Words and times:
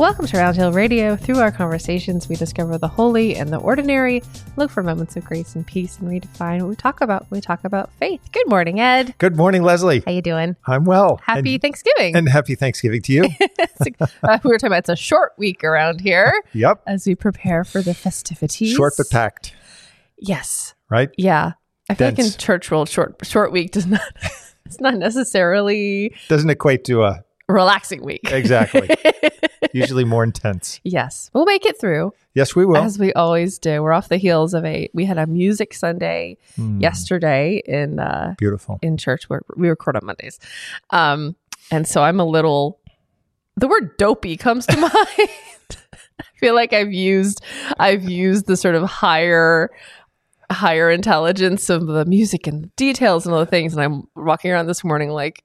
Welcome 0.00 0.26
to 0.28 0.38
Round 0.38 0.56
Hill 0.56 0.72
Radio. 0.72 1.14
Through 1.14 1.40
our 1.40 1.52
conversations, 1.52 2.26
we 2.26 2.34
discover 2.34 2.78
the 2.78 2.88
holy 2.88 3.36
and 3.36 3.52
the 3.52 3.58
ordinary, 3.58 4.22
look 4.56 4.70
for 4.70 4.82
moments 4.82 5.14
of 5.16 5.26
grace 5.26 5.54
and 5.54 5.66
peace, 5.66 5.98
and 5.98 6.08
redefine 6.08 6.60
what 6.60 6.70
we 6.70 6.74
talk 6.74 7.02
about. 7.02 7.30
when 7.30 7.36
We 7.36 7.42
talk 7.42 7.64
about 7.64 7.92
faith. 7.98 8.22
Good 8.32 8.48
morning, 8.48 8.80
Ed. 8.80 9.14
Good 9.18 9.36
morning, 9.36 9.62
Leslie. 9.62 10.02
How 10.06 10.12
you 10.12 10.22
doing? 10.22 10.56
I'm 10.66 10.86
well. 10.86 11.20
Happy 11.22 11.52
and, 11.52 11.60
Thanksgiving. 11.60 12.16
and 12.16 12.30
happy 12.30 12.54
Thanksgiving 12.54 13.02
to 13.02 13.12
you. 13.12 13.24
uh, 14.24 14.38
we 14.42 14.48
were 14.48 14.56
talking 14.56 14.68
about 14.68 14.78
it's 14.78 14.88
a 14.88 14.96
short 14.96 15.32
week 15.36 15.62
around 15.64 16.00
here 16.00 16.32
yep. 16.54 16.80
as 16.86 17.06
we 17.06 17.14
prepare 17.14 17.62
for 17.62 17.82
the 17.82 17.92
festivities. 17.92 18.74
Short 18.74 18.94
but 18.96 19.10
packed, 19.10 19.54
Yes. 20.16 20.74
right? 20.88 21.10
Yeah. 21.18 21.52
I 21.90 21.94
feel 21.94 22.06
like 22.08 22.18
in 22.18 22.30
church 22.30 22.70
world, 22.70 22.88
short 22.88 23.16
short 23.26 23.52
week 23.52 23.72
does 23.72 23.86
not. 23.86 24.00
It's 24.64 24.80
not 24.80 24.94
necessarily 24.94 26.14
Doesn't 26.28 26.48
equate 26.48 26.84
to 26.84 27.02
a 27.02 27.24
relaxing 27.52 28.02
week. 28.04 28.20
exactly. 28.30 28.88
Usually 29.72 30.04
more 30.04 30.24
intense. 30.24 30.80
yes, 30.84 31.30
we'll 31.32 31.44
make 31.44 31.64
it 31.66 31.78
through 31.78 32.12
Yes, 32.34 32.54
we 32.56 32.64
will. 32.64 32.76
as 32.78 32.98
we 32.98 33.12
always 33.12 33.58
do. 33.58 33.82
We're 33.82 33.92
off 33.92 34.08
the 34.08 34.16
heels 34.16 34.54
of 34.54 34.64
a. 34.64 34.88
We 34.94 35.04
had 35.04 35.18
a 35.18 35.26
music 35.26 35.74
Sunday 35.74 36.38
Mm, 36.58 36.80
yesterday 36.80 37.62
in 37.66 37.98
uh, 38.00 38.34
Beautiful. 38.38 38.78
in 38.82 38.96
church. 38.96 39.28
Where 39.28 39.42
we 39.56 39.68
record 39.68 39.96
on 39.96 40.04
Mondays, 40.06 40.38
um, 40.90 41.36
and 41.70 41.86
so 41.86 42.02
I'm 42.02 42.20
a 42.20 42.24
little. 42.24 42.78
The 43.56 43.68
word 43.68 43.96
dopey 43.98 44.36
comes 44.36 44.64
to 44.66 44.76
mind. 44.80 44.92
I 46.20 46.24
feel 46.38 46.54
like 46.54 46.72
I've 46.72 46.92
used 46.92 47.42
I've 47.78 48.08
used 48.08 48.46
the 48.46 48.56
sort 48.56 48.74
of 48.76 48.84
higher 48.88 49.70
higher 50.50 50.90
intelligence 50.90 51.68
of 51.70 51.86
the 51.86 52.04
music 52.06 52.46
and 52.46 52.64
the 52.64 52.70
details 52.76 53.24
and 53.26 53.32
all 53.34 53.40
the 53.40 53.46
things, 53.46 53.72
and 53.74 53.82
I'm 53.82 54.04
walking 54.16 54.50
around 54.50 54.66
this 54.66 54.82
morning 54.84 55.10
like 55.10 55.36
"K- 55.36 55.42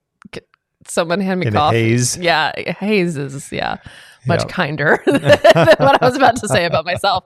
someone 0.87 1.19
hand 1.19 1.39
me 1.39 1.47
In 1.47 1.53
coffee. 1.53 1.77
haze. 1.89 2.17
Yeah, 2.17 2.51
haze 2.79 3.17
is 3.17 3.51
yeah 3.51 3.77
much 4.27 4.39
Yep. 4.41 4.49
kinder 4.49 5.01
than 5.05 5.21
what 5.21 6.01
I 6.01 6.05
was 6.05 6.15
about 6.15 6.35
to 6.37 6.47
say 6.47 6.65
about 6.65 6.83
myself. 6.85 7.25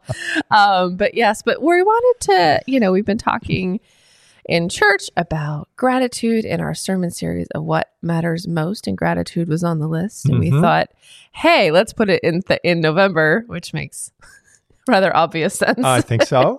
Um, 0.52 0.98
but 0.98 1.14
yes, 1.14 1.42
but 1.42 1.62
we 1.62 1.82
wanted 1.82 2.22
to, 2.26 2.62
you 2.68 2.80
know, 2.80 2.92
we've 2.92 3.06
been 3.06 3.18
talking 3.18 3.80
in 4.50 4.68
church 4.68 5.10
about 5.16 5.70
gratitude 5.78 6.44
in 6.44 6.60
our 6.60 6.74
sermon 6.74 7.12
series 7.12 7.48
of 7.56 7.64
what 7.64 7.92
matters 8.02 8.48
most, 8.48 8.88
and 8.88 8.98
gratitude 8.98 9.48
was 9.48 9.64
on 9.64 9.80
the 9.80 9.88
list. 9.88 10.26
And 10.28 10.40
we 10.40 10.50
Mhm. 10.52 10.60
thought, 10.62 10.90
hey, 11.34 11.72
let's 11.72 11.94
put 11.94 12.10
it 12.10 12.22
in 12.24 12.42
th- 12.42 12.60
in 12.64 12.82
November, 12.82 13.44
which 13.48 13.74
makes 13.74 14.12
rather 14.88 15.16
obvious 15.16 15.56
sense. 15.56 15.86
I 15.86 16.02
think 16.02 16.24
so. 16.24 16.58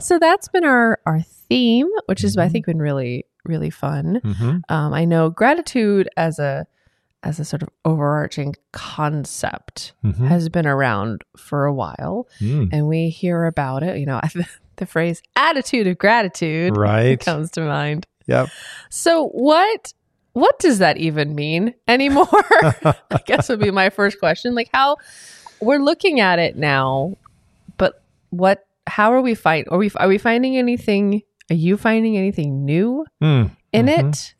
so 0.00 0.18
that's 0.18 0.48
been 0.48 0.64
our 0.64 0.98
our 1.06 1.20
theme, 1.50 1.88
which 2.06 2.24
is 2.24 2.38
I 2.38 2.46
Mhm. 2.48 2.52
think 2.52 2.66
been 2.66 2.78
really 2.80 3.26
really 3.44 3.70
fun. 3.70 4.20
hmm 4.22 4.58
Um, 4.68 4.92
I 4.94 5.04
know 5.04 5.28
gratitude 5.30 6.08
as 6.16 6.38
a 6.38 6.66
as 7.22 7.38
a 7.38 7.44
sort 7.44 7.60
of 7.62 7.68
overarching 7.84 8.54
concept 8.72 9.92
hmm 10.02 10.26
has 10.26 10.48
been 10.48 10.66
around 10.66 11.22
for 11.36 11.66
a 11.66 11.72
while, 11.74 12.26
Mm. 12.40 12.68
and 12.72 12.86
we 12.88 13.08
hear 13.10 13.44
about 13.46 13.82
it. 13.82 13.98
You 13.98 14.06
know, 14.06 14.20
the 14.76 14.86
phrase 14.86 15.20
"attitude 15.36 15.86
of 15.86 15.98
gratitude" 15.98 16.76
Right. 16.76 17.18
comes 17.30 17.50
to 17.52 17.60
mind. 17.62 18.06
Yep. 18.26 18.48
So 18.88 19.28
what 19.28 19.92
what 20.32 20.58
does 20.60 20.78
that 20.78 20.96
even 20.98 21.34
mean 21.34 21.74
anymore? 21.88 22.28
I 22.84 23.20
guess 23.26 23.48
would 23.48 23.58
be 23.60 23.70
my 23.72 23.90
first 23.90 24.18
question. 24.20 24.54
Like 24.54 24.70
how 24.72 24.96
we're 25.60 25.82
looking 25.82 26.20
at 26.20 26.38
it 26.38 26.56
now, 26.56 27.16
but 27.76 28.02
what 28.30 28.64
how 28.86 29.12
are 29.12 29.20
we 29.20 29.34
find 29.34 29.66
are 29.70 29.78
we 29.78 29.90
are 29.96 30.08
we 30.08 30.18
finding 30.18 30.56
anything 30.56 31.22
are 31.50 31.56
you 31.56 31.76
finding 31.76 32.16
anything 32.16 32.64
new 32.64 33.04
Mm. 33.22 33.50
in 33.72 33.86
Mhm. 33.86 34.08
it? 34.10 34.34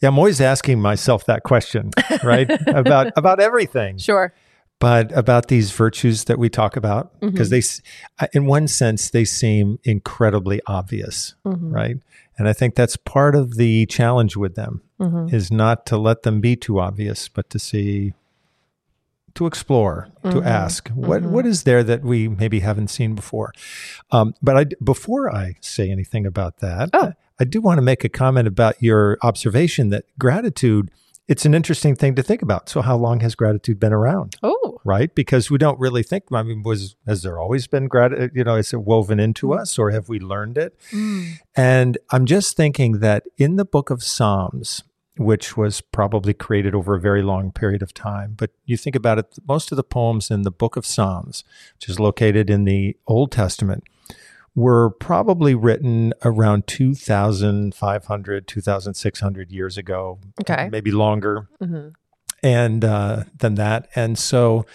Yeah, 0.00 0.08
I'm 0.10 0.18
always 0.18 0.40
asking 0.40 0.80
myself 0.80 1.26
that 1.26 1.42
question, 1.42 1.90
right? 2.24 2.48
about 2.68 3.12
about 3.16 3.40
everything. 3.40 3.98
Sure. 3.98 4.32
but 4.80 5.10
about 5.18 5.48
these 5.48 5.72
virtues 5.72 6.24
that 6.26 6.38
we 6.38 6.48
talk 6.48 6.76
about 6.76 7.10
because 7.20 7.48
Mhm. 7.50 7.82
they 8.20 8.28
in 8.32 8.46
one 8.46 8.68
sense 8.68 9.10
they 9.10 9.24
seem 9.24 9.80
incredibly 9.82 10.60
obvious 10.68 11.34
Mhm. 11.44 11.74
right 11.74 11.96
and 12.38 12.46
i 12.48 12.52
think 12.52 12.76
that's 12.76 12.94
part 12.96 13.34
of 13.34 13.56
the 13.56 13.86
challenge 13.86 14.36
with 14.36 14.54
them 14.54 14.82
Mhm. 15.00 15.32
is 15.34 15.50
not 15.50 15.84
to 15.86 15.96
let 15.98 16.22
them 16.22 16.40
be 16.40 16.54
too 16.54 16.78
obvious 16.78 17.28
but 17.28 17.50
to 17.50 17.58
see 17.58 18.12
to 19.38 19.46
explore 19.46 20.08
to 20.24 20.40
Mhm. 20.40 20.46
ask 20.46 20.88
what 20.90 21.22
Mhm. 21.22 21.30
what 21.34 21.46
is 21.46 21.62
there 21.62 21.82
that 21.90 22.02
we 22.02 22.28
maybe 22.28 22.58
haven't 22.60 22.88
seen 22.98 23.14
before 23.14 23.50
um, 24.10 24.34
but 24.42 24.54
I, 24.60 24.64
before 24.92 25.24
i 25.42 25.54
say 25.60 25.90
anything 25.90 26.24
about 26.26 26.58
that 26.58 26.90
Oh. 26.92 27.12
i 27.40 27.44
do 27.44 27.60
want 27.60 27.78
to 27.78 27.82
make 27.90 28.02
a 28.04 28.08
comment 28.22 28.46
about 28.54 28.74
your 28.88 29.16
observation 29.22 29.90
that 29.90 30.04
gratitude 30.18 30.90
it's 31.32 31.44
an 31.44 31.54
interesting 31.54 31.94
thing 31.94 32.14
to 32.16 32.22
think 32.22 32.40
about 32.42 32.68
so 32.68 32.80
how 32.80 32.96
long 32.96 33.20
has 33.20 33.34
gratitude 33.34 33.78
been 33.78 33.92
around 33.92 34.36
Oh. 34.42 34.80
right? 34.84 35.14
Because 35.14 35.50
we 35.50 35.58
don't 35.58 35.78
really 35.78 36.02
think. 36.02 36.24
I 36.32 36.42
mean, 36.42 36.62
was 36.62 36.96
has 37.06 37.20
there 37.22 37.38
always 37.38 37.66
been 37.66 37.86
gratitude? 37.88 38.30
You 38.34 38.44
know, 38.44 38.54
is 38.56 38.72
it 38.72 38.80
woven 38.90 39.18
into 39.20 39.48
Mm. 39.48 39.58
us, 39.60 39.78
or 39.78 39.90
have 39.90 40.08
we 40.08 40.18
learned 40.18 40.56
it? 40.56 40.72
Mm. 40.92 41.24
And 41.56 41.98
I'm 42.14 42.24
just 42.24 42.56
thinking 42.56 43.00
that 43.00 43.24
in 43.36 43.56
the 43.56 43.64
Book 43.66 43.90
of 43.90 44.02
Psalms, 44.02 44.82
which 45.18 45.56
was 45.56 45.80
probably 45.80 46.32
created 46.34 46.74
over 46.74 46.94
a 46.94 47.00
very 47.00 47.22
long 47.22 47.50
period 47.52 47.82
of 47.82 47.92
time, 47.92 48.34
but 48.36 48.50
you 48.64 48.76
think 48.76 48.94
about 48.96 49.18
it, 49.18 49.26
most 49.46 49.72
of 49.72 49.76
the 49.76 49.82
poems 49.84 50.30
in 50.30 50.42
the 50.42 50.50
Book 50.50 50.76
of 50.76 50.86
Psalms, 50.86 51.44
which 51.74 51.88
is 51.88 51.98
located 52.00 52.48
in 52.48 52.64
the 52.64 52.96
Old 53.06 53.32
Testament, 53.32 53.84
were 54.54 54.90
probably 54.90 55.54
written 55.54 56.12
around 56.24 56.66
2,500, 56.66 58.46
2,600 58.48 59.52
years 59.52 59.76
ago, 59.78 60.18
Okay. 60.40 60.68
maybe 60.70 60.90
longer 60.90 61.48
Mhm. 61.60 61.92
and 62.42 62.84
uh, 62.84 63.24
than 63.38 63.54
that. 63.56 63.88
And 63.94 64.18
so 64.18 64.66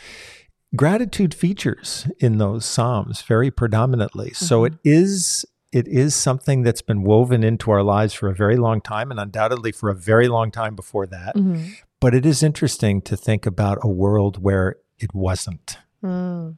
gratitude 0.76 1.34
features 1.34 2.08
in 2.20 2.38
those 2.38 2.66
psalms 2.66 3.22
very 3.22 3.52
predominantly. 3.52 4.32
So 4.34 4.64
it 4.64 4.74
is 4.84 5.46
it 5.74 5.88
is 5.88 6.16
something 6.16 6.62
that's 6.64 6.82
been 6.84 7.02
woven 7.04 7.44
into 7.44 7.72
our 7.72 7.84
lives 7.84 8.14
for 8.14 8.30
a 8.30 8.34
very 8.36 8.58
long 8.58 8.80
time 8.80 9.12
and 9.12 9.20
undoubtedly 9.20 9.72
for 9.72 9.90
a 9.90 9.96
very 9.96 10.28
long 10.28 10.52
time 10.52 10.76
before 10.76 11.06
that. 11.08 11.36
Mhm. 11.36 11.74
But 12.00 12.14
it 12.14 12.26
is 12.26 12.44
interesting 12.44 13.02
to 13.10 13.18
think 13.18 13.46
about 13.46 13.78
a 13.82 13.90
world 13.90 14.42
where 14.42 14.76
it 15.00 15.14
wasn't 15.14 15.78
Mm. 16.04 16.58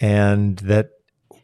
and 0.00 0.56
that 0.58 0.90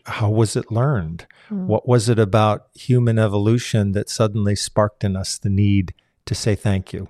how 0.06 0.30
was 0.30 0.56
it 0.56 0.72
learned? 0.72 1.26
Mm. 1.50 1.66
What 1.66 1.86
was 1.86 2.08
it 2.08 2.18
about 2.18 2.68
human 2.74 3.18
evolution 3.18 3.92
that 3.92 4.08
suddenly 4.08 4.56
sparked 4.56 5.04
in 5.04 5.14
us 5.16 5.36
the 5.38 5.50
need 5.50 5.92
to 6.26 6.34
say 6.34 6.54
thank 6.54 6.92
you? 6.92 7.08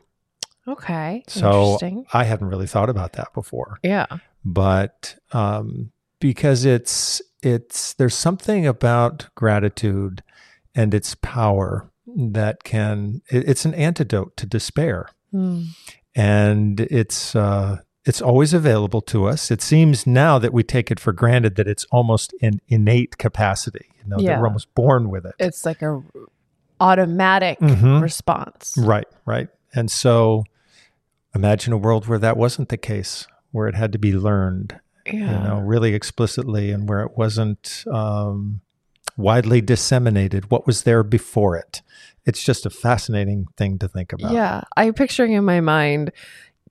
Okay. 0.66 1.22
So 1.28 1.48
Interesting. 1.74 2.04
I 2.12 2.24
hadn't 2.24 2.48
really 2.48 2.66
thought 2.66 2.90
about 2.90 3.12
that 3.14 3.32
before. 3.32 3.78
Yeah. 3.82 4.06
but 4.44 5.16
um, 5.32 5.92
because 6.20 6.64
it's 6.64 7.20
it's 7.42 7.94
there's 7.94 8.14
something 8.14 8.66
about 8.66 9.28
gratitude 9.34 10.22
and 10.74 10.94
its 10.94 11.14
power 11.16 11.90
that 12.06 12.64
can 12.64 13.22
it, 13.30 13.48
it's 13.48 13.64
an 13.64 13.74
antidote 13.74 14.36
to 14.36 14.46
despair 14.46 15.08
Mm. 15.32 15.66
and 16.16 16.80
it's 16.80 17.36
uh, 17.36 17.78
it's 18.04 18.20
always 18.20 18.52
available 18.52 19.00
to 19.02 19.26
us 19.26 19.50
it 19.52 19.62
seems 19.62 20.06
now 20.08 20.40
that 20.40 20.52
we 20.52 20.64
take 20.64 20.90
it 20.90 20.98
for 20.98 21.12
granted 21.12 21.54
that 21.54 21.68
it's 21.68 21.84
almost 21.92 22.34
an 22.42 22.60
innate 22.66 23.16
capacity 23.16 23.86
you 24.02 24.08
know 24.10 24.16
Yeah. 24.18 24.30
that 24.32 24.40
we're 24.40 24.46
almost 24.48 24.74
born 24.74 25.08
with 25.08 25.24
it 25.24 25.34
It's 25.38 25.64
like 25.64 25.82
a 25.82 26.02
automatic 26.80 27.58
Mhm. 27.60 28.02
response. 28.02 28.74
right 28.78 29.06
right 29.24 29.48
and 29.74 29.88
so 29.90 30.42
imagine 31.34 31.72
a 31.72 31.76
world 31.78 32.06
where 32.08 32.18
that 32.18 32.36
wasn't 32.36 32.70
the 32.70 32.76
case 32.76 33.26
where 33.52 33.68
it 33.68 33.74
had 33.74 33.92
to 33.92 33.98
be 33.98 34.12
learned 34.12 34.80
Yeah. 35.06 35.12
you 35.42 35.48
know, 35.48 35.60
really 35.60 35.94
explicitly 35.94 36.70
and 36.70 36.88
where 36.88 37.00
it 37.02 37.16
wasn't 37.16 37.84
um, 37.90 38.60
widely 39.16 39.60
disseminated. 39.60 40.50
What 40.50 40.66
was 40.66 40.82
there 40.82 41.02
before 41.02 41.56
it? 41.56 41.82
It's 42.26 42.42
just 42.42 42.66
a 42.66 42.70
fascinating 42.70 43.46
thing 43.56 43.78
to 43.78 43.88
think 43.88 44.12
about. 44.12 44.32
Yeah. 44.32 44.62
I'm 44.76 44.94
picturing 44.94 45.32
in 45.32 45.44
my 45.44 45.60
mind 45.60 46.12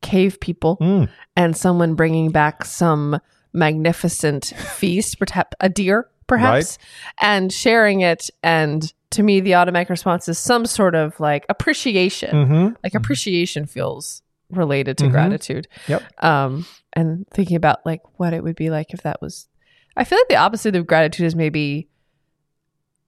cave 0.01 0.39
people 0.39 0.77
Mm, 0.77 1.09
and 1.35 1.57
someone 1.57 1.95
bringing 1.95 2.31
back 2.31 2.63
some 2.63 3.19
magnificent 3.51 4.45
feast, 4.45 5.19
perhaps 5.19 5.55
a 5.59 5.69
deer, 5.69 6.07
perhaps, 6.27 6.77
and 7.19 7.51
sharing 7.51 8.01
it. 8.01 8.29
And 8.43 8.91
to 9.11 9.23
me, 9.23 9.39
the 9.41 9.55
automatic 9.55 9.89
response 9.89 10.29
is 10.29 10.37
some 10.37 10.65
sort 10.65 10.95
of 10.95 11.19
like 11.19 11.45
appreciation. 11.49 12.31
mhm. 12.31 12.75
Like 12.83 12.93
appreciation 12.95 13.65
feels 13.65 14.21
related 14.49 14.97
to 14.99 15.05
Mhm. 15.05 15.11
gratitude. 15.11 15.67
Yep. 15.87 16.03
Um, 16.23 16.65
and 16.93 17.27
thinking 17.33 17.55
about 17.55 17.85
like 17.85 18.01
what 18.19 18.33
it 18.33 18.43
would 18.43 18.55
be 18.55 18.69
like 18.69 18.93
if 18.93 19.01
that 19.03 19.21
was, 19.21 19.47
I 19.95 20.03
feel 20.03 20.17
like 20.17 20.27
the 20.29 20.35
opposite 20.37 20.75
of 20.75 20.87
gratitude 20.87 21.25
is 21.25 21.35
maybe 21.35 21.87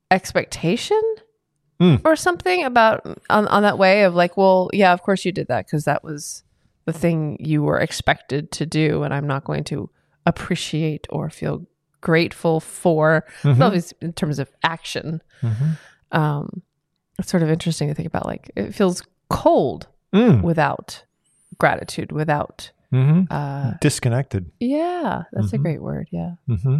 expectation 0.09 1.01
Mm. 1.79 1.99
or 2.05 2.15
something 2.15 2.63
about 2.63 3.01
on, 3.31 3.47
on 3.47 3.63
that 3.63 3.77
way 3.79 4.03
of 4.03 4.13
like, 4.13 4.37
well, 4.37 4.69
yeah, 4.71 4.93
of 4.93 5.01
course 5.01 5.25
you 5.25 5.31
did 5.31 5.47
that 5.47 5.65
because 5.65 5.85
that 5.85 6.03
was 6.03 6.43
the 6.85 6.93
thing 6.93 7.37
you 7.39 7.63
were 7.63 7.79
expected 7.79 8.51
to 8.51 8.67
do, 8.67 9.01
and 9.01 9.11
I'm 9.11 9.25
not 9.25 9.45
going 9.45 9.63
to 9.65 9.89
appreciate 10.27 11.07
or 11.09 11.31
feel 11.31 11.65
grateful 11.99 12.59
for. 12.59 13.25
Mhm. 13.41 13.61
Always 13.61 13.93
in 13.99 14.13
terms 14.13 14.37
of 14.37 14.51
action. 14.63 15.21
Mhm. 15.41 15.77
Um, 16.11 16.61
it's 17.17 17.31
sort 17.31 17.41
of 17.41 17.49
interesting 17.49 17.87
to 17.87 17.95
think 17.95 18.07
about. 18.07 18.27
Like 18.27 18.51
it 18.55 18.75
feels 18.75 19.01
cold 19.29 19.87
Mm. 20.13 20.43
without 20.43 21.03
gratitude, 21.61 22.11
without 22.11 22.71
hmm 22.91 23.21
Uh, 23.29 23.73
Disconnected. 23.79 24.43
yeah, 24.59 25.23
that's 25.31 25.53
a 25.53 25.57
Mhm. 25.57 25.61
great 25.65 25.81
word. 25.81 26.07
Yeah. 26.11 26.33
hmm 26.47 26.79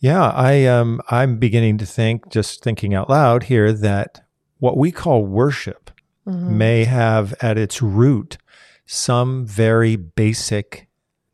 Yeah, 0.00 0.24
I 0.30 0.64
um, 0.66 1.00
I'm 1.10 1.38
beginning 1.38 1.78
to 1.78 1.86
think, 1.86 2.16
just 2.30 2.62
thinking 2.64 2.94
out 2.94 3.08
loud 3.10 3.44
here, 3.44 3.72
that 3.72 4.10
what 4.58 4.76
we 4.76 4.90
call 4.92 5.24
worship 5.24 5.90
Mhm. 6.26 6.48
may 6.64 6.84
have 6.84 7.34
at 7.40 7.56
its 7.58 7.82
root 7.82 8.38
some 8.86 9.44
very 9.46 9.96
basic 9.96 10.88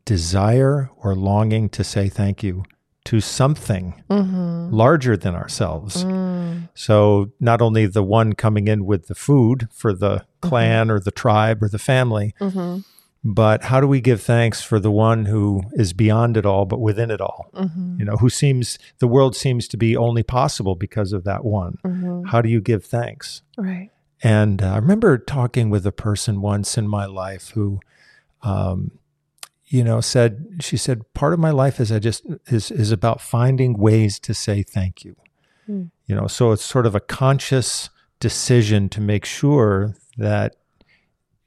desire 0.05 0.89
or 1.01 1.15
longing 1.15 1.69
to 1.69 1.83
say 1.83 2.09
thank 2.09 2.43
you 2.43 2.63
to 3.05 3.21
something 3.21 4.01
Mhm. 4.09 4.69
larger 4.71 5.15
than 5.15 5.35
ourselves. 5.35 6.03
Mm. 6.03 6.69
So 6.73 7.31
not 7.39 7.61
only 7.61 7.85
the 7.85 8.03
one 8.03 8.33
coming 8.33 8.67
in 8.67 8.85
with 8.85 9.07
the 9.07 9.15
food 9.15 9.67
for 9.71 9.93
the 9.93 10.25
clan 10.41 10.89
or 10.91 10.99
the 10.99 11.11
tribe 11.11 11.61
or 11.63 11.69
the 11.69 11.77
family, 11.79 12.33
Mhm. 12.41 12.83
but 13.23 13.65
how 13.65 13.79
do 13.79 13.87
we 13.87 14.01
give 14.01 14.21
thanks 14.21 14.61
for 14.63 14.79
the 14.79 14.91
one 14.91 15.25
who 15.25 15.63
is 15.73 15.93
beyond 15.93 16.35
it 16.35 16.45
all 16.47 16.65
but 16.65 16.79
within 16.81 17.11
it 17.11 17.21
all? 17.21 17.45
Mhm. 17.55 17.99
You 17.99 18.05
know, 18.05 18.17
who 18.17 18.29
seems 18.29 18.77
the 18.99 19.07
world 19.07 19.35
seems 19.35 19.67
to 19.69 19.77
be 19.77 19.95
only 19.95 20.23
possible 20.23 20.75
because 20.75 21.13
of 21.13 21.23
that 21.25 21.45
one. 21.45 21.77
Mhm. 21.85 22.27
How 22.27 22.41
do 22.41 22.49
you 22.49 22.59
give 22.61 22.83
thanks? 22.85 23.41
Right. 23.57 23.91
And 24.23 24.63
uh, 24.63 24.73
I 24.73 24.77
remember 24.77 25.17
talking 25.19 25.69
with 25.69 25.85
a 25.85 25.91
person 25.91 26.41
once 26.41 26.75
in 26.77 26.87
my 26.87 27.05
life 27.05 27.49
who, 27.49 27.79
um, 28.41 28.91
you 29.75 29.83
know, 29.83 29.99
said 30.01 30.31
she 30.61 30.77
said 30.77 30.97
part 31.13 31.33
of 31.33 31.39
my 31.39 31.51
life 31.51 31.79
is 31.83 31.91
I 31.91 31.99
just 31.99 32.23
is 32.47 32.71
is 32.71 32.91
about 32.91 33.19
finding 33.19 33.71
ways 33.77 34.19
to 34.19 34.33
say 34.33 34.63
thank 34.63 35.03
you. 35.05 35.15
Hmm. 35.65 35.83
You 36.07 36.15
know, 36.15 36.27
so 36.27 36.51
it's 36.53 36.63
sort 36.65 36.85
of 36.85 36.95
a 36.95 36.99
conscious 37.21 37.89
decision 38.19 38.87
to 38.89 39.01
make 39.01 39.25
sure 39.25 39.95
that 40.17 40.55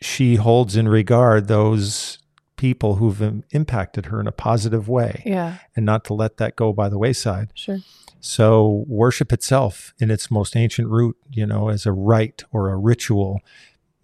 she 0.01 0.37
holds 0.37 0.77
in 0.77 0.89
regard 0.89 1.49
those 1.49 2.19
people 2.57 2.97
who've 2.97 3.23
im- 3.23 3.45
impacted 3.51 4.07
her 4.07 4.21
in 4.21 4.27
a 4.27 4.33
positive 4.33 4.89
way 4.89 5.23
Yeah. 5.25 5.59
and 5.77 5.87
not 5.87 6.05
to 6.07 6.15
let 6.15 6.37
that 6.37 6.57
go 6.57 6.73
by 6.73 6.89
the 6.89 6.99
wayside. 6.99 7.49
Sure. 7.55 7.79
So 8.21 8.85
worship 8.89 9.33
itself 9.33 9.95
in 10.01 10.11
its 10.11 10.31
most 10.31 10.57
ancient 10.57 10.89
root, 10.89 11.17
you 11.31 11.47
know, 11.47 11.69
as 11.69 11.87
a 11.87 11.93
rite 11.93 12.43
or 12.51 12.69
a 12.71 12.77
ritual 12.77 13.41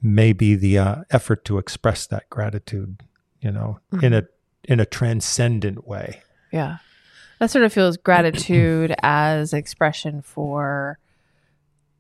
may 0.01 0.33
be 0.33 0.55
the 0.55 0.79
uh, 0.79 0.95
effort 1.11 1.45
to 1.47 1.59
express 1.59 2.07
that 2.07 2.31
gratitude, 2.31 3.03
you 3.45 3.53
know, 3.53 3.79
in 4.03 4.13
a 4.13 4.25
in 4.67 4.81
a 4.81 4.87
transcendent 4.87 5.87
way. 5.87 6.23
Yeah. 6.51 6.79
That 7.39 7.51
sort 7.51 7.65
of 7.65 7.73
feels 7.73 7.97
gratitude 7.99 8.95
as 9.03 9.53
expression 9.53 10.23
for 10.23 10.99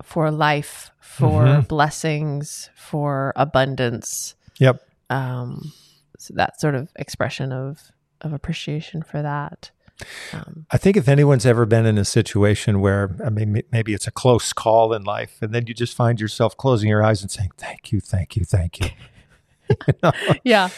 for 0.02 0.30
life, 0.30 0.90
for 1.00 1.42
Mhm. 1.44 1.68
blessings, 1.68 2.70
for 2.74 3.32
abundance. 3.36 4.34
Yep. 4.58 4.80
Um 5.10 5.72
so 6.18 6.32
that 6.34 6.60
sort 6.60 6.74
of 6.74 6.90
expression 6.96 7.52
of 7.52 7.92
of 8.22 8.32
appreciation 8.32 9.02
for 9.02 9.20
that. 9.20 9.70
Um, 10.32 10.66
I 10.72 10.76
think 10.78 10.96
if 10.96 11.06
anyone's 11.08 11.46
ever 11.46 11.66
been 11.66 11.86
in 11.86 11.98
a 11.98 12.04
situation 12.04 12.80
where 12.80 13.14
I 13.24 13.28
mean 13.30 13.62
maybe 13.70 13.92
it's 13.94 14.06
a 14.06 14.10
close 14.10 14.52
call 14.52 14.92
in 14.94 15.04
life 15.04 15.38
and 15.42 15.52
then 15.54 15.66
you 15.66 15.74
just 15.74 15.94
find 15.94 16.20
yourself 16.20 16.56
closing 16.56 16.88
your 16.88 17.02
eyes 17.02 17.20
and 17.22 17.30
saying 17.30 17.50
thank 17.58 17.92
you, 17.92 18.00
thank 18.00 18.34
you, 18.36 18.44
thank 18.44 18.80
you. 18.80 18.88
You 19.68 19.94
know, 20.02 20.12
yeah. 20.44 20.68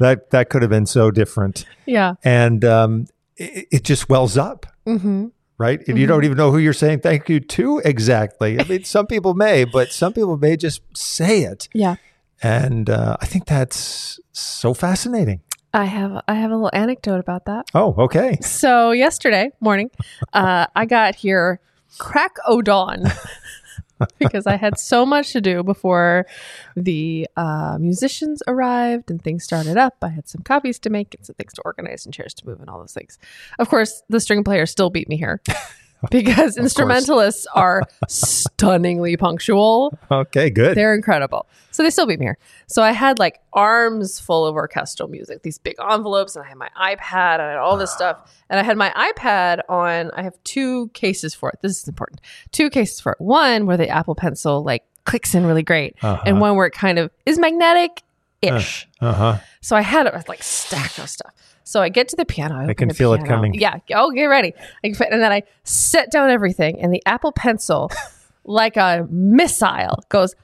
that 0.00 0.30
that 0.30 0.50
could 0.50 0.62
have 0.62 0.70
been 0.70 0.86
so 0.86 1.10
different. 1.10 1.64
Yeah. 1.86 2.14
And 2.24 2.64
um, 2.64 3.06
it, 3.36 3.66
it 3.70 3.84
just 3.84 4.08
wells 4.08 4.36
up. 4.36 4.66
Mhm. 4.86 5.32
right? 5.58 5.80
And 5.88 5.98
you 5.98 6.06
don't 6.06 6.24
even 6.24 6.36
know 6.36 6.52
who 6.52 6.58
you're 6.58 6.72
saying 6.72 7.00
thank 7.00 7.28
you 7.28 7.40
to 7.40 7.80
exactly. 7.84 8.60
I 8.60 8.64
mean, 8.64 8.84
some 8.84 9.06
people 9.06 9.34
may, 9.34 9.64
but 9.64 9.90
some 9.92 10.12
people 10.12 10.36
may 10.36 10.56
just 10.56 10.80
say 10.96 11.40
it. 11.42 11.68
Yeah. 11.74 11.96
And 12.42 12.88
uh, 12.90 13.16
I 13.20 13.26
think 13.26 13.46
that's 13.46 14.20
so 14.32 14.74
fascinating. 14.74 15.40
I 15.74 15.84
have 15.86 16.22
I 16.28 16.34
have 16.34 16.50
a 16.50 16.54
little 16.54 16.70
anecdote 16.72 17.18
about 17.20 17.46
that. 17.46 17.66
Oh, 17.74 17.94
okay. 17.98 18.38
So 18.42 18.92
yesterday 18.92 19.50
morning, 19.60 19.90
uh, 20.32 20.66
I 20.76 20.86
got 20.86 21.16
here 21.16 21.60
crack 21.98 22.36
o' 22.46 22.62
dawn 22.62 23.04
because 24.18 24.46
I 24.46 24.56
had 24.56 24.78
so 24.78 25.06
much 25.06 25.32
to 25.32 25.40
do 25.40 25.62
before 25.62 26.26
the 26.74 27.28
uh, 27.36 27.78
musicians 27.80 28.42
arrived 28.46 29.10
and 29.10 29.22
things 29.22 29.44
started 29.44 29.76
up. 29.76 29.96
I 30.02 30.08
had 30.08 30.28
some 30.28 30.42
copies 30.42 30.78
to 30.80 30.90
make 30.90 31.14
and 31.14 31.24
some 31.24 31.34
things 31.34 31.52
to 31.54 31.62
organize 31.64 32.04
and 32.04 32.14
chairs 32.14 32.34
to 32.34 32.46
move 32.46 32.60
and 32.60 32.68
all 32.68 32.78
those 32.78 32.94
things. 32.94 33.18
Of 33.58 33.68
course, 33.68 34.02
the 34.08 34.20
string 34.20 34.44
players 34.44 34.70
still 34.70 34.90
beat 34.90 35.08
me 35.08 35.16
here 35.16 35.40
because 36.10 36.56
instrumentalists 36.56 37.46
are 37.54 37.82
stunningly 38.08 39.16
punctual. 39.16 39.96
Okay, 40.10 40.50
good. 40.50 40.76
They're 40.76 40.94
incredible. 40.94 41.46
So 41.70 41.82
they 41.82 41.90
still 41.90 42.06
beat 42.06 42.18
me 42.20 42.26
here. 42.26 42.38
So 42.68 42.82
I 42.82 42.92
had 42.92 43.18
like 43.18 43.40
arms 43.52 44.18
full 44.18 44.46
of 44.46 44.54
orchestral 44.54 45.08
music, 45.08 45.42
these 45.42 45.58
big 45.58 45.76
envelopes, 45.90 46.36
and 46.36 46.44
I 46.44 46.48
had 46.48 46.56
my 46.56 46.70
iPad 46.76 47.34
and 47.34 47.42
I 47.42 47.48
had 47.50 47.58
all 47.58 47.76
this 47.76 47.92
stuff. 47.92 48.32
And 48.48 48.58
I 48.58 48.62
had 48.62 48.76
my 48.76 48.90
iPad 48.90 49.60
on, 49.68 50.10
I 50.12 50.22
have 50.22 50.42
two 50.44 50.88
cases 50.88 51.34
for 51.34 51.50
it. 51.50 51.58
This 51.62 51.82
is 51.82 51.88
important. 51.88 52.20
Two 52.52 52.70
cases 52.70 53.00
for 53.00 53.12
it. 53.12 53.20
One 53.20 53.66
where 53.66 53.76
the 53.76 53.88
Apple 53.88 54.14
Pencil 54.14 54.62
like 54.62 54.84
clicks 55.04 55.34
in 55.34 55.46
really 55.46 55.62
great, 55.62 55.94
Uh-huh. 56.02 56.22
and 56.26 56.40
one 56.40 56.56
where 56.56 56.66
it 56.66 56.72
kind 56.72 56.98
of 56.98 57.10
is 57.26 57.38
magnetic 57.38 58.02
ish. 58.46 58.88
Uh 59.00 59.12
huh. 59.12 59.38
So 59.60 59.76
I 59.76 59.80
had 59.82 60.06
it 60.06 60.14
with 60.14 60.28
like 60.28 60.42
stack 60.42 60.98
of 60.98 61.08
stuff. 61.08 61.32
So 61.64 61.82
I 61.82 61.88
get 61.88 62.08
to 62.08 62.16
the 62.16 62.24
piano. 62.24 62.68
I 62.68 62.74
can 62.74 62.88
the 62.88 62.94
feel 62.94 63.12
it 63.12 63.24
coming. 63.26 63.52
Yeah. 63.54 63.78
Oh, 63.94 64.12
get 64.12 64.26
ready. 64.26 64.54
And 64.84 64.94
then 64.96 65.32
I 65.32 65.42
set 65.64 66.12
down 66.12 66.30
everything, 66.30 66.80
and 66.80 66.94
the 66.94 67.02
Apple 67.06 67.32
Pencil, 67.32 67.90
like 68.44 68.76
a 68.76 69.06
missile, 69.10 69.98
goes 70.08 70.34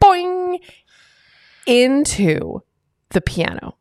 boing 0.00 0.58
into 1.66 2.62
the 3.10 3.20
piano 3.20 3.76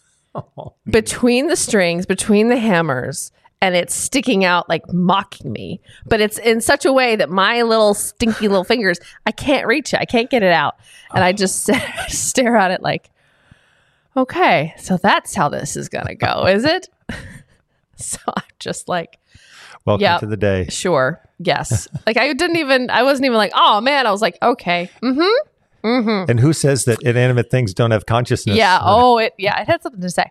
between 0.90 1.46
the 1.46 1.56
strings, 1.56 2.06
between 2.06 2.48
the 2.48 2.56
hammers. 2.56 3.30
And 3.62 3.74
it's 3.74 3.94
sticking 3.94 4.44
out 4.44 4.68
like 4.68 4.82
mocking 4.92 5.50
me, 5.50 5.80
but 6.06 6.20
it's 6.20 6.38
in 6.38 6.60
such 6.60 6.84
a 6.84 6.92
way 6.92 7.16
that 7.16 7.30
my 7.30 7.62
little 7.62 7.94
stinky 7.94 8.48
little 8.48 8.64
fingers, 8.72 8.98
I 9.24 9.32
can't 9.32 9.66
reach 9.66 9.94
it. 9.94 10.00
I 10.00 10.04
can't 10.04 10.30
get 10.30 10.42
it 10.42 10.52
out. 10.52 10.76
And 11.14 11.24
I 11.24 11.32
just 11.32 11.70
stare 12.08 12.56
at 12.56 12.70
it 12.70 12.82
like, 12.82 13.10
okay, 14.16 14.74
so 14.78 14.96
that's 14.98 15.34
how 15.34 15.48
this 15.48 15.76
is 15.76 15.88
going 15.88 16.06
to 16.06 16.14
go, 16.14 16.46
is 16.46 16.64
it? 16.64 16.88
so 17.96 18.18
I'm 18.28 18.42
just 18.58 18.88
like, 18.88 19.18
Welcome 19.84 20.02
Yeah. 20.02 20.18
to 20.18 20.26
the 20.26 20.36
day. 20.36 20.66
sure, 20.68 21.20
yes. 21.38 21.86
like 22.06 22.16
I 22.16 22.32
didn't 22.32 22.56
even, 22.56 22.90
I 22.90 23.04
wasn't 23.04 23.26
even 23.26 23.36
like, 23.38 23.52
oh 23.54 23.80
man. 23.80 24.06
I 24.06 24.10
was 24.10 24.20
like, 24.20 24.36
okay, 24.42 24.90
mm 25.00 25.14
hmm, 25.14 25.86
mm 25.88 26.02
hmm. 26.02 26.30
And 26.30 26.40
who 26.40 26.52
says 26.52 26.84
that 26.86 27.00
inanimate 27.02 27.50
things 27.50 27.72
don't 27.72 27.92
have 27.92 28.04
consciousness? 28.04 28.56
Yeah. 28.56 28.80
Oh, 28.82 29.18
it. 29.18 29.32
Yeah, 29.38 29.60
it 29.60 29.66
had 29.68 29.82
something 29.82 30.00
to 30.00 30.10
say. 30.10 30.24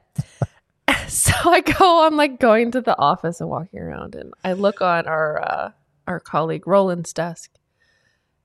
so 1.10 1.34
I 1.50 1.62
go. 1.62 2.06
I'm 2.06 2.16
like 2.18 2.40
going 2.40 2.72
to 2.72 2.82
the 2.82 2.98
office 2.98 3.40
and 3.42 3.50
walking 3.50 3.80
around, 3.80 4.16
and 4.16 4.34
I 4.44 4.54
look 4.54 4.82
on 4.82 5.08
our 5.08 5.42
uh, 5.42 5.72
our 6.08 6.20
colleague 6.20 6.68
Roland's 6.68 7.14
desk, 7.14 7.52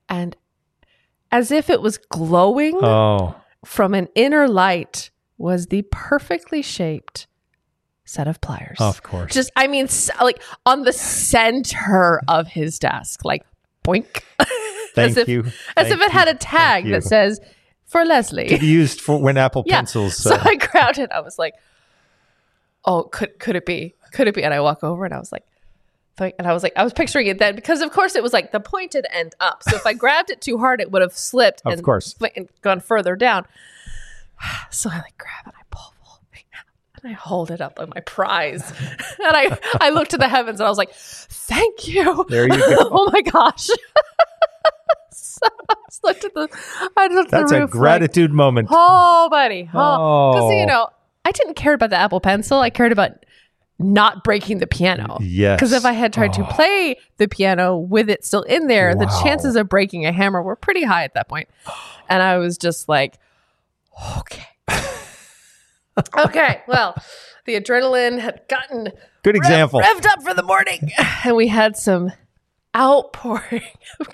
and 0.09 0.37
as 1.33 1.51
if 1.51 1.71
it 1.71 1.81
was 1.81 1.99
glowing 1.99 2.79
Oh, 2.83 3.35
from 3.65 3.95
an 3.95 4.09
inner 4.15 4.49
light, 4.49 5.11
was 5.39 5.67
the 5.67 5.83
perfectly 5.91 6.63
shaped 6.63 7.27
set 8.05 8.27
of 8.27 8.41
pliers. 8.41 8.79
of 8.81 9.03
course. 9.05 9.33
Just, 9.33 9.53
I 9.55 9.69
mean, 9.69 9.87
like 10.21 10.43
on 10.67 10.83
the 10.83 10.93
center 10.93 12.21
of 12.27 12.49
his 12.49 12.79
desk, 12.79 13.25
like 13.25 13.45
boink. 13.85 14.23
Thank 14.95 15.11
as 15.13 15.17
if, 15.17 15.29
you. 15.29 15.45
As 15.77 15.87
Thank 15.87 15.95
if 15.95 16.01
it 16.01 16.11
had 16.11 16.27
a 16.27 16.35
tag 16.35 16.91
that 16.91 17.05
says 17.05 17.39
for 17.87 18.05
Leslie. 18.05 18.53
Used 18.57 19.01
for 19.01 19.21
when 19.23 19.37
Apple 19.37 19.63
Yeah. 19.67 19.77
pencils. 19.77 20.17
So 20.17 20.35
uh, 20.35 20.43
I 20.45 20.57
grabbed 20.57 20.99
it. 20.99 21.13
I 21.13 21.21
was 21.21 21.39
like, 21.39 21.55
"Oh, 22.85 23.05
could 23.05 23.39
could 23.39 23.57
it 23.57 23.67
be? 23.67 23.95
Could 24.13 24.29
it 24.29 24.35
be?" 24.35 24.43
And 24.45 24.53
I 24.55 24.61
walk 24.61 24.83
over 24.85 25.05
and 25.05 25.15
I 25.15 25.19
was 25.19 25.33
like, 25.33 25.45
and 26.19 26.47
I 26.47 26.53
was 26.53 26.63
like, 26.63 26.75
I 26.77 26.85
was 26.85 26.93
picturing 26.93 27.29
it 27.29 27.39
then 27.39 27.55
because 27.55 27.81
of 27.81 27.91
course 27.93 28.15
it 28.15 28.23
was 28.23 28.33
like 28.35 28.53
the 28.53 28.61
pointed 28.61 29.07
end 29.11 29.35
up. 29.41 29.63
So 29.63 29.77
if 29.77 29.87
I 29.87 29.95
grabbed 29.95 30.31
it 30.31 30.41
too 30.43 30.59
hard, 30.59 30.81
it 30.81 30.91
would 30.91 31.01
have 31.03 31.17
slipped. 31.17 31.63
Of 31.65 31.73
and, 31.73 31.83
course. 31.83 32.15
and 32.37 32.49
gone 32.63 32.81
further 32.81 33.17
down. 33.17 33.47
So 34.71 34.89
I 34.91 34.97
like 34.97 35.17
grab 35.19 35.47
it, 35.47 35.55
I 35.59 35.63
pull 35.71 35.93
the 35.99 36.05
whole 36.09 36.21
thing 36.33 36.45
out, 36.59 36.65
and 37.03 37.11
I 37.11 37.15
hold 37.15 37.51
it 37.51 37.61
up 37.61 37.79
like 37.79 37.95
my 37.95 38.01
prize. 38.01 38.71
and 38.81 39.37
I 39.37 39.59
I 39.81 39.91
looked 39.91 40.13
to 40.13 40.19
the 40.19 40.29
heavens 40.29 40.61
and 40.61 40.67
I 40.67 40.71
was 40.71 40.79
like, 40.79 40.93
"Thank 40.95 41.87
you." 41.89 42.25
There 42.29 42.45
you 42.45 42.59
go. 42.59 42.77
oh 42.91 43.11
my 43.13 43.21
gosh. 43.23 43.67
so 45.13 45.47
I 45.69 45.75
just 45.89 46.05
looked 46.05 46.25
at 46.25 46.35
the. 46.35 46.49
I 46.97 47.07
looked 47.09 47.33
at 47.33 47.41
that's 47.41 47.51
the 47.51 47.57
a 47.59 47.61
roof 47.61 47.71
like, 47.71 47.81
gratitude 47.81 48.33
moment. 48.33 48.69
Oh, 48.71 49.29
buddy. 49.31 49.69
Oh. 49.75 50.33
Because, 50.33 50.45
Oh. 50.45 50.51
you 50.59 50.67
know, 50.67 50.89
I 51.31 51.33
didn't 51.33 51.55
care 51.55 51.75
about 51.75 51.91
the 51.91 51.97
Apple 51.97 52.19
Pencil. 52.21 52.59
I 52.59 52.71
cared 52.71 52.91
about 52.91 53.13
not 53.79 54.25
breaking 54.25 54.59
the 54.59 54.67
piano. 54.67 55.17
Yes. 55.21 55.59
Because 55.61 55.73
if 55.73 55.85
I 55.85 55.93
had 55.93 56.13
tried 56.13 56.33
to 56.33 56.43
Oh. 56.43 56.51
play 56.51 56.97
the 57.19 57.29
piano 57.29 57.77
with 57.77 58.11
it 58.11 58.25
still 58.25 58.43
in 58.43 58.67
there, 58.67 58.97
the 58.97 59.07
chances 59.23 59.55
of 59.55 59.69
breaking 59.69 60.05
a 60.07 60.13
hammer 60.13 60.43
were 60.43 60.57
pretty 60.57 60.83
high 60.83 61.05
at 61.05 61.15
that 61.15 61.29
point. 61.29 61.49
And 62.09 62.21
I 62.21 62.39
was 62.39 62.59
just 62.59 62.89
like, 62.89 63.19
okay. 64.19 64.45
okay. 66.19 66.61
Well, 66.67 66.97
the 67.45 67.55
adrenaline 67.61 68.19
had 68.19 68.41
gotten 68.49 68.89
Good 69.23 69.37
example. 69.37 69.81
revved 69.81 70.07
up 70.07 70.21
for 70.25 70.35
the 70.35 70.43
morning. 70.43 70.91
And 71.25 71.37
we 71.37 71.47
had 71.47 71.77
some 71.77 72.11
outpouring 72.77 73.63
of. 74.01 74.09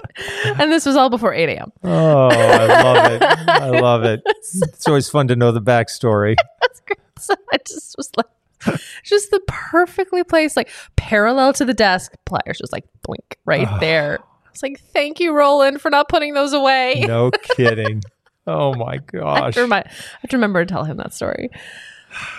and 0.44 0.72
this 0.72 0.86
was 0.86 0.96
all 0.96 1.10
before 1.10 1.32
8 1.34 1.48
a.m. 1.48 1.72
Oh, 1.84 2.28
I 2.30 2.82
love 2.82 3.12
it. 3.12 3.22
I 3.22 3.68
love 3.68 4.04
it. 4.04 4.22
It's 4.64 4.86
always 4.86 5.08
fun 5.08 5.28
to 5.28 5.36
know 5.36 5.52
the 5.52 5.62
backstory. 5.62 6.34
That's 6.60 6.80
great. 6.80 6.98
So 7.18 7.34
I 7.52 7.58
just 7.66 7.96
was 7.96 8.10
like, 8.16 8.80
just 9.04 9.30
the 9.30 9.40
perfectly 9.46 10.24
placed, 10.24 10.56
like 10.56 10.68
parallel 10.96 11.52
to 11.54 11.64
the 11.64 11.72
desk, 11.74 12.12
pliers 12.26 12.58
just 12.58 12.72
like 12.72 12.84
blink 13.02 13.38
right 13.44 13.68
there. 13.80 14.18
It's 14.50 14.62
like, 14.62 14.80
thank 14.92 15.20
you, 15.20 15.32
Roland, 15.32 15.80
for 15.80 15.90
not 15.90 16.08
putting 16.08 16.34
those 16.34 16.52
away. 16.52 17.04
No 17.06 17.30
kidding. 17.30 18.02
Oh 18.46 18.74
my 18.74 18.94
I 18.94 18.98
gosh. 18.98 19.42
have, 19.44 19.54
to 19.54 19.62
remind, 19.62 19.84
I 19.86 20.18
have 20.22 20.30
to 20.30 20.36
remember 20.36 20.64
to 20.64 20.68
tell 20.72 20.84
him 20.84 20.96
that 20.98 21.14
story. 21.14 21.50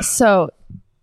So, 0.01 0.49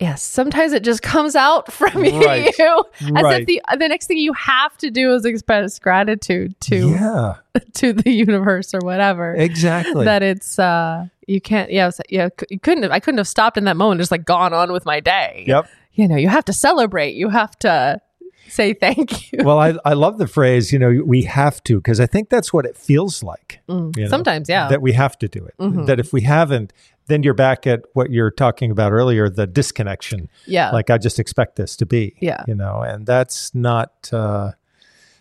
yes, 0.01 0.23
sometimes 0.23 0.73
it 0.73 0.83
just 0.83 1.03
comes 1.03 1.37
out 1.37 1.71
from 1.79 2.03
Right. 2.03 2.57
you. 2.59 2.85
As 3.01 3.11
Right. 3.23 3.41
if 3.43 3.47
the 3.47 3.61
the 3.79 3.89
next 3.89 4.07
thing 4.07 4.19
you 4.19 4.33
have 4.33 4.77
to 4.79 4.91
do 4.91 5.13
is 5.15 5.25
express 5.25 5.79
gratitude 5.79 6.59
to 6.63 6.91
Yeah, 6.91 7.35
to 7.75 7.93
the 7.93 8.11
universe 8.11 8.75
or 8.75 8.81
whatever. 8.81 9.35
exactly. 9.35 10.05
that 10.05 10.23
it's 10.23 10.59
uh 10.59 11.07
you 11.27 11.41
can't 11.41 11.71
yeah 11.71 11.91
yeah 12.09 12.29
you 12.49 12.59
couldn't 12.59 12.83
have 12.83 12.93
I 12.93 13.01
couldn't 13.01 13.19
have 13.19 13.29
stopped 13.29 13.57
in 13.57 13.65
that 13.65 13.77
moment 13.77 14.01
just 14.01 14.11
like 14.11 14.25
gone 14.25 14.53
on 14.53 14.73
with 14.73 14.85
my 14.85 15.01
day. 15.01 15.45
yep. 15.47 15.67
You 15.93 16.09
know, 16.09 16.17
you 16.17 16.29
have 16.29 16.45
to 16.47 16.53
celebrate. 16.53 17.15
You 17.17 17.29
have 17.31 17.59
to 17.61 18.01
say 18.49 18.75
thank 18.75 19.33
you. 19.33 19.41
Well, 19.45 19.59
I, 19.59 19.75
I 19.85 19.93
love 19.93 20.19
the 20.19 20.27
phrase, 20.27 20.73
you 20.73 20.79
know, 20.79 21.03
we 21.05 21.23
have 21.23 21.63
to, 21.65 21.77
because 21.77 22.01
I 22.01 22.07
think 22.07 22.31
that's 22.31 22.53
what 22.53 22.65
it 22.65 22.77
feels 22.77 23.23
like. 23.23 23.61
Mm, 23.69 23.97
you 23.97 24.05
know, 24.05 24.09
Sometimes, 24.09 24.49
yeah. 24.49 24.69
that 24.69 24.81
we 24.83 24.93
have 24.93 25.19
to 25.19 25.29
do 25.29 25.45
it. 25.45 25.55
Mhm. 25.61 25.87
That 25.87 26.01
if 26.01 26.13
we 26.13 26.23
haven't, 26.23 26.73
then 27.07 27.23
you're 27.23 27.35
back 27.35 27.67
at 27.67 27.81
what 27.95 28.11
you're 28.11 28.31
talking 28.31 28.71
about 28.71 28.93
earlier, 28.93 29.29
the 29.29 29.47
disconnection. 29.47 30.29
yeah. 30.47 30.71
Like 30.71 30.91
I 30.91 30.99
just 30.99 31.19
expect 31.19 31.57
this 31.57 31.77
to 31.77 31.87
be. 31.87 32.15
Yeah. 32.21 32.45
You 32.47 32.55
know, 32.55 32.83
and 32.83 33.07
that's 33.07 33.55
not 33.55 34.11
uh 34.13 34.53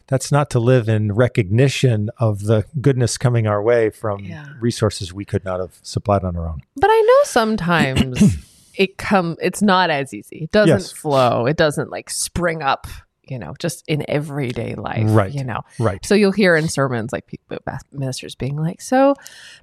that's 0.08 0.32
not 0.32 0.50
to 0.52 0.60
live 0.60 0.90
in 0.90 1.12
recognition 1.12 2.10
of 2.18 2.44
the 2.46 2.66
goodness 2.82 3.18
coming 3.18 3.46
our 3.48 3.62
way 3.62 3.90
from 3.92 4.22
Yeah. 4.26 4.46
resources 4.60 5.14
we 5.14 5.24
could 5.26 5.46
not 5.46 5.60
have 5.60 5.78
supplied 5.84 6.24
on 6.24 6.36
our 6.36 6.48
own. 6.48 6.62
But 6.76 6.90
I 6.92 7.02
know 7.02 7.24
sometimes 7.26 8.38
it 8.76 8.98
come 8.98 9.36
it's 9.42 9.62
not 9.62 9.90
as 9.90 10.14
easy. 10.14 10.44
It 10.44 10.52
doesn't 10.52 10.70
Yes. 10.80 10.92
flow. 10.92 11.46
It 11.46 11.58
doesn't 11.58 11.90
like 11.92 12.10
spring 12.10 12.62
up, 12.64 12.88
you 13.30 13.40
know, 13.40 13.54
just 13.60 13.84
in 13.88 14.06
everyday 14.10 14.76
life. 14.76 15.04
Right. 15.08 15.32
You 15.34 15.44
know. 15.44 15.62
Right. 15.80 16.04
So 16.06 16.16
you'll 16.16 16.32
hear 16.32 16.56
in 16.56 16.68
sermons 16.68 17.12
like 17.12 17.28
people 17.28 17.58
ministers 17.92 18.36
being 18.36 18.56
like, 18.58 18.82
so 18.82 19.16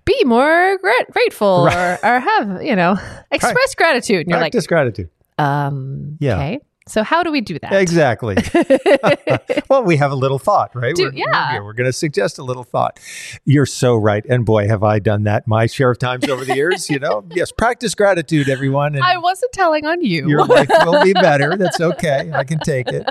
be 0.05 0.23
more 0.25 0.79
gra- 0.79 0.93
grateful 1.11 1.67
Right. 1.67 1.99
or, 2.03 2.07
or 2.17 2.21
have, 2.21 2.63
you 2.63 2.77
know, 2.77 2.97
express 3.31 3.75
gratitude. 3.75 4.21
And 4.21 4.29
you're 4.31 4.39
like, 4.41 4.53
Practice 4.53 4.67
gratitude. 4.67 5.11
um, 5.39 6.17
Yeah. 6.21 6.37
okay. 6.37 6.61
So 6.89 7.03
how 7.03 7.25
do 7.25 7.33
we 7.33 7.41
do 7.41 7.59
that? 7.59 7.73
Exactly. 7.73 8.37
well, 9.69 9.83
we 9.83 9.97
have 9.97 10.13
a 10.13 10.15
little 10.15 10.39
thought, 10.39 10.75
right? 10.75 10.95
Do- 10.95 11.07
we're, 11.07 11.15
yeah. 11.15 11.61
We're, 11.61 11.73
going 11.73 11.89
to 11.89 11.93
suggest 11.93 12.39
a 12.39 12.45
little 12.45 12.63
thought. 12.63 13.01
You're 13.45 13.67
so 13.67 13.97
right. 13.97 14.25
And 14.27 14.47
boy, 14.47 14.69
have 14.69 14.85
I 14.85 15.01
done 15.01 15.25
that 15.25 15.49
my 15.49 15.67
share 15.67 15.91
of 15.91 15.99
times 15.99 16.29
over 16.29 16.45
the 16.45 16.55
years. 16.55 16.89
You 16.89 17.01
know, 17.01 17.25
yes, 17.31 17.51
practice 17.51 17.95
gratitude, 17.95 18.49
everyone. 18.49 19.01
I 19.03 19.19
wasn't 19.19 19.53
telling 19.53 19.85
on 19.85 20.03
you. 20.03 20.29
your 20.29 20.45
life 20.45 20.71
will 20.85 21.03
be 21.03 21.13
better. 21.13 21.57
That's 21.57 21.81
okay. 21.81 22.31
I 22.33 22.45
can 22.45 22.61
take 22.61 22.89
it. 22.89 23.09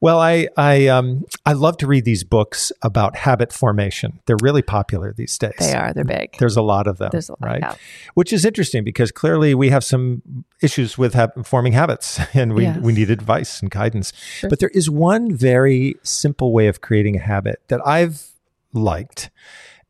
Well, 0.00 0.18
I 0.20 0.48
I 0.56 0.88
um 0.88 1.24
I 1.46 1.52
love 1.54 1.76
to 1.78 1.86
read 1.86 2.04
these 2.04 2.22
books 2.24 2.70
about 2.82 3.16
habit 3.16 3.52
formation. 3.52 4.20
They're 4.26 4.36
really 4.42 4.62
popular 4.62 5.12
these 5.16 5.36
days. 5.38 5.54
they 5.58 5.72
are. 5.74 5.92
They're 5.94 6.04
big. 6.04 6.36
There's 6.38 6.56
a 6.56 6.62
lot 6.62 6.86
of 6.86 6.98
them. 6.98 7.08
There's 7.12 7.28
a 7.28 7.32
lot. 7.32 7.40
right? 7.42 7.78
Which 8.14 8.32
is 8.32 8.44
interesting 8.44 8.84
because 8.84 9.10
clearly 9.10 9.54
we 9.54 9.70
have 9.70 9.82
some 9.84 10.22
issues 10.62 10.98
with 10.98 11.14
hab- 11.14 11.46
forming 11.46 11.72
habits, 11.72 12.20
and 12.34 12.54
we 12.54 12.64
Yes. 12.64 12.78
we 12.80 12.92
need 12.92 13.10
advice 13.10 13.60
and 13.62 13.70
guidance. 13.70 14.12
Sure. 14.38 14.50
But 14.50 14.58
there 14.60 14.70
is 14.74 14.90
one 14.90 15.34
very 15.34 15.94
simple 16.02 16.52
way 16.52 16.66
of 16.68 16.80
creating 16.80 17.16
a 17.16 17.20
habit 17.20 17.62
that 17.68 17.80
I've 17.86 18.32
liked 18.72 19.30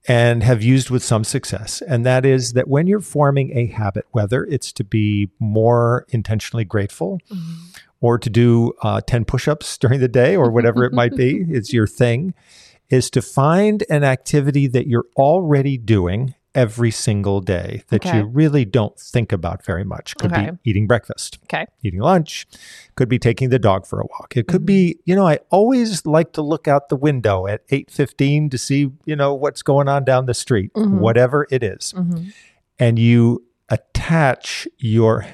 and 0.08 0.44
have 0.44 0.62
used 0.62 0.88
with 0.88 1.02
some 1.02 1.24
success. 1.24 1.82
And 1.82 2.06
that 2.06 2.24
is 2.24 2.52
that 2.52 2.68
when 2.68 2.86
you're 2.86 3.00
forming 3.00 3.56
a 3.58 3.66
habit, 3.66 4.04
whether 4.12 4.44
it's 4.44 4.70
to 4.74 4.84
be 4.84 5.30
more 5.40 6.06
intentionally 6.10 6.64
grateful 6.64 7.18
or 8.00 8.18
to 8.18 8.28
do 8.30 8.72
uh, 8.82 9.00
10 9.06 9.24
push 9.24 9.48
ups 9.48 9.78
during 9.82 10.00
the 10.00 10.08
day 10.08 10.36
or 10.36 10.50
whatever 10.50 10.84
it 10.84 10.92
might 10.92 11.14
be, 11.16 11.44
it's 11.48 11.72
your 11.72 11.86
thing, 11.86 12.34
is 12.90 13.10
to 13.10 13.22
find 13.22 13.84
an 13.90 14.04
activity 14.04 14.66
that 14.68 14.86
you're 14.86 15.06
already 15.16 15.76
doing 15.78 16.34
every 16.54 16.90
single 16.90 17.40
day 17.42 17.82
that 17.88 18.06
Okay. 18.06 18.16
you 18.16 18.24
really 18.24 18.64
don't 18.64 18.98
think 18.98 19.30
about 19.30 19.62
very 19.62 19.84
much. 19.84 20.16
Could 20.16 20.32
Okay. 20.32 20.52
be 20.52 20.70
eating 20.70 20.86
breakfast 20.86 21.38
Okay. 21.44 21.66
eating 21.82 22.00
lunch, 22.00 22.46
could 22.94 23.10
be 23.10 23.18
taking 23.18 23.50
the 23.50 23.58
dog 23.58 23.84
for 23.86 24.00
a 24.00 24.06
walk. 24.06 24.34
It 24.38 24.46
could 24.46 24.64
be, 24.64 24.98
you 25.04 25.14
know, 25.14 25.26
I 25.28 25.40
always 25.50 26.06
like 26.06 26.32
to 26.32 26.40
look 26.40 26.66
out 26.66 26.88
the 26.88 26.96
window 26.96 27.46
at 27.46 27.60
8:15 27.68 28.48
to 28.50 28.56
see, 28.56 28.90
you 29.04 29.16
know, 29.16 29.34
what's 29.34 29.60
going 29.62 29.86
on 29.86 30.04
down 30.04 30.24
the 30.24 30.32
street, 30.32 30.72
Mhm. 30.72 30.92
whatever 30.92 31.46
it 31.50 31.62
is. 31.62 31.92
Mhm. 31.94 32.32
And 32.78 32.98
you 32.98 33.44
attach 33.68 34.66
your 34.78 35.26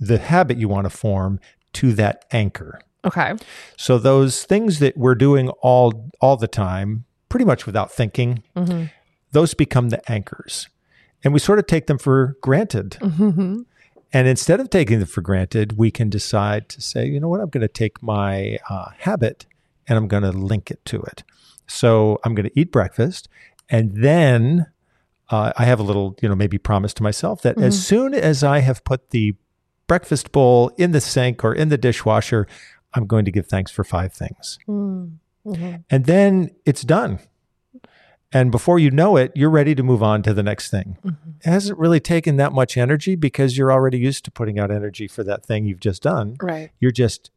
the 0.00 0.18
habit 0.18 0.56
you 0.58 0.68
want 0.68 0.84
to 0.86 0.90
form 0.90 1.38
to 1.80 1.92
that 1.94 2.24
anchor. 2.32 2.80
Okay. 3.04 3.34
So 3.76 3.98
those 3.98 4.44
things 4.44 4.78
that 4.80 4.96
we're 4.96 5.14
doing 5.14 5.48
all 5.62 6.10
all 6.20 6.36
the 6.36 6.48
time, 6.48 7.04
pretty 7.28 7.44
much 7.44 7.66
without 7.66 7.92
thinking, 7.92 8.42
Mhm. 8.56 8.90
those 9.32 9.54
become 9.54 9.90
the 9.90 10.00
anchors. 10.10 10.68
And 11.22 11.32
we 11.32 11.38
sort 11.40 11.58
of 11.58 11.66
take 11.66 11.86
them 11.86 11.98
for 11.98 12.36
granted. 12.40 12.98
Mhm. 13.00 13.64
And 14.12 14.28
instead 14.28 14.60
of 14.60 14.70
taking 14.70 14.98
them 15.00 15.08
for 15.08 15.20
granted, 15.20 15.76
we 15.76 15.90
can 15.90 16.08
decide 16.08 16.68
to 16.70 16.80
say, 16.80 17.06
you 17.06 17.20
know 17.20 17.28
what, 17.28 17.40
I'm 17.40 17.50
going 17.50 17.62
to 17.62 17.68
take 17.82 18.02
my 18.02 18.58
uh, 18.70 18.90
habit 18.98 19.46
and 19.88 19.96
I'm 19.98 20.08
going 20.08 20.22
to 20.22 20.30
link 20.32 20.70
it 20.70 20.84
to 20.86 21.02
it. 21.02 21.22
So 21.66 22.18
I'm 22.24 22.34
going 22.34 22.48
to 22.48 22.58
eat 22.60 22.70
breakfast. 22.72 23.28
And 23.68 23.96
then 24.02 24.66
uh, 25.30 25.52
I 25.56 25.64
have 25.64 25.80
a 25.80 25.82
little, 25.82 26.16
you 26.22 26.28
know, 26.28 26.36
maybe 26.36 26.56
promise 26.58 26.94
to 26.94 27.02
myself 27.02 27.42
that 27.42 27.58
as 27.58 27.84
soon 27.84 28.14
as 28.14 28.44
I 28.44 28.60
have 28.60 28.84
put 28.84 29.10
the 29.10 29.34
breakfast 29.86 30.32
bowl 30.32 30.70
in 30.76 30.92
the 30.92 31.00
sink 31.00 31.44
or 31.44 31.54
in 31.54 31.68
the 31.68 31.78
dishwasher, 31.78 32.46
I'm 32.94 33.06
going 33.06 33.24
to 33.24 33.30
give 33.30 33.46
thanks 33.46 33.70
for 33.70 33.84
five 33.84 34.12
things. 34.12 34.58
Mm. 34.68 35.16
Mhm. 35.46 35.84
And 35.90 36.06
then 36.06 36.50
it's 36.64 36.82
done. 36.82 37.20
And 38.32 38.50
before 38.50 38.78
you 38.78 38.90
know 38.90 39.16
it, 39.16 39.30
you're 39.36 39.50
ready 39.50 39.74
to 39.76 39.82
move 39.82 40.02
on 40.02 40.22
to 40.24 40.34
the 40.34 40.42
next 40.42 40.70
thing. 40.70 40.98
Mhm. 41.04 41.16
It 41.44 41.48
hasn't 41.48 41.78
really 41.78 42.00
taken 42.00 42.36
that 42.36 42.52
much 42.52 42.76
energy 42.76 43.14
because 43.14 43.56
you're 43.56 43.72
already 43.72 43.98
used 43.98 44.24
to 44.24 44.30
putting 44.30 44.58
out 44.58 44.70
energy 44.70 45.06
for 45.06 45.22
that 45.24 45.46
thing 45.46 45.64
you've 45.64 45.80
just 45.80 46.02
done. 46.02 46.36
Right. 46.42 46.70
You're 46.80 46.90
just 46.90 47.30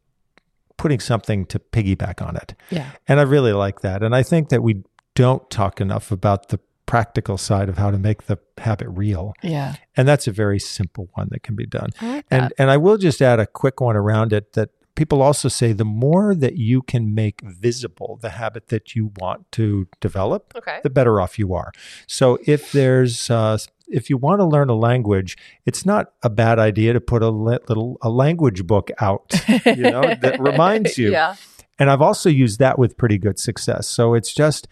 putting 0.76 0.98
something 0.98 1.46
to 1.46 1.58
piggyback 1.58 2.26
on 2.26 2.36
it. 2.36 2.54
Yeah. 2.70 2.90
And 3.06 3.20
I 3.20 3.22
really 3.22 3.52
like 3.52 3.80
that. 3.82 4.02
And 4.02 4.14
I 4.16 4.22
think 4.22 4.48
that 4.48 4.62
we 4.62 4.82
don't 5.14 5.48
talk 5.50 5.80
enough 5.80 6.10
about 6.10 6.48
the 6.48 6.58
practical 6.90 7.38
side 7.38 7.68
of 7.68 7.78
how 7.78 7.88
to 7.88 7.98
make 7.98 8.24
the 8.24 8.36
habit 8.58 8.88
real. 8.88 9.32
Yeah. 9.44 9.76
And 9.96 10.08
that's 10.08 10.26
a 10.26 10.32
very 10.32 10.58
simple 10.58 11.08
one 11.14 11.28
that 11.30 11.44
can 11.44 11.54
be 11.54 11.64
done. 11.64 11.90
Like 12.02 12.28
that. 12.28 12.42
And 12.42 12.52
and 12.58 12.68
I 12.68 12.78
will 12.78 12.98
just 12.98 13.22
add 13.22 13.38
a 13.38 13.46
quick 13.46 13.80
one 13.80 13.94
around 13.94 14.32
it 14.32 14.54
that 14.54 14.70
people 14.96 15.22
also 15.22 15.48
say 15.48 15.72
the 15.72 15.84
more 15.84 16.34
that 16.34 16.56
you 16.56 16.82
can 16.82 17.14
make 17.14 17.42
visible 17.42 18.18
the 18.20 18.30
habit 18.30 18.68
that 18.70 18.96
you 18.96 19.12
want 19.20 19.52
to 19.52 19.86
develop, 20.00 20.52
okay. 20.56 20.80
the 20.82 20.90
better 20.90 21.20
off 21.20 21.38
you 21.38 21.54
are. 21.54 21.70
So 22.08 22.40
if 22.44 22.72
there's 22.72 23.30
uh, 23.30 23.58
if 23.86 24.10
you 24.10 24.16
want 24.16 24.40
to 24.40 24.44
learn 24.44 24.68
a 24.68 24.74
language, 24.74 25.38
it's 25.64 25.86
not 25.86 26.12
a 26.24 26.28
bad 26.28 26.58
idea 26.58 26.92
to 26.92 27.00
put 27.00 27.22
a 27.22 27.30
little 27.30 27.98
a 28.02 28.10
language 28.10 28.66
book 28.66 28.90
out, 29.00 29.32
you 29.64 29.76
know, 29.76 30.02
that 30.22 30.38
reminds 30.50 30.98
you. 30.98 31.12
Yeah. 31.12 31.36
And 31.78 31.88
I've 31.88 32.02
also 32.02 32.28
used 32.28 32.58
that 32.58 32.80
with 32.80 32.98
pretty 32.98 33.16
good 33.16 33.38
success. 33.38 33.86
So 33.86 34.14
it's 34.14 34.34
just 34.34 34.66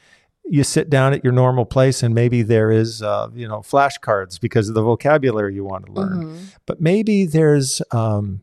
you 0.50 0.64
sit 0.64 0.88
down 0.90 1.12
at 1.12 1.22
your 1.22 1.32
normal 1.32 1.64
place 1.64 2.02
and 2.02 2.14
maybe 2.14 2.42
there 2.42 2.70
is 2.70 3.02
uh, 3.02 3.28
you 3.34 3.46
know 3.46 3.58
flashcards 3.60 4.40
because 4.40 4.68
of 4.68 4.74
the 4.74 4.82
vocabulary 4.82 5.54
you 5.54 5.64
want 5.64 5.86
to 5.86 5.92
learn 5.92 6.24
Mhm. 6.24 6.38
but 6.66 6.80
maybe 6.80 7.26
there's 7.26 7.82
um, 7.92 8.40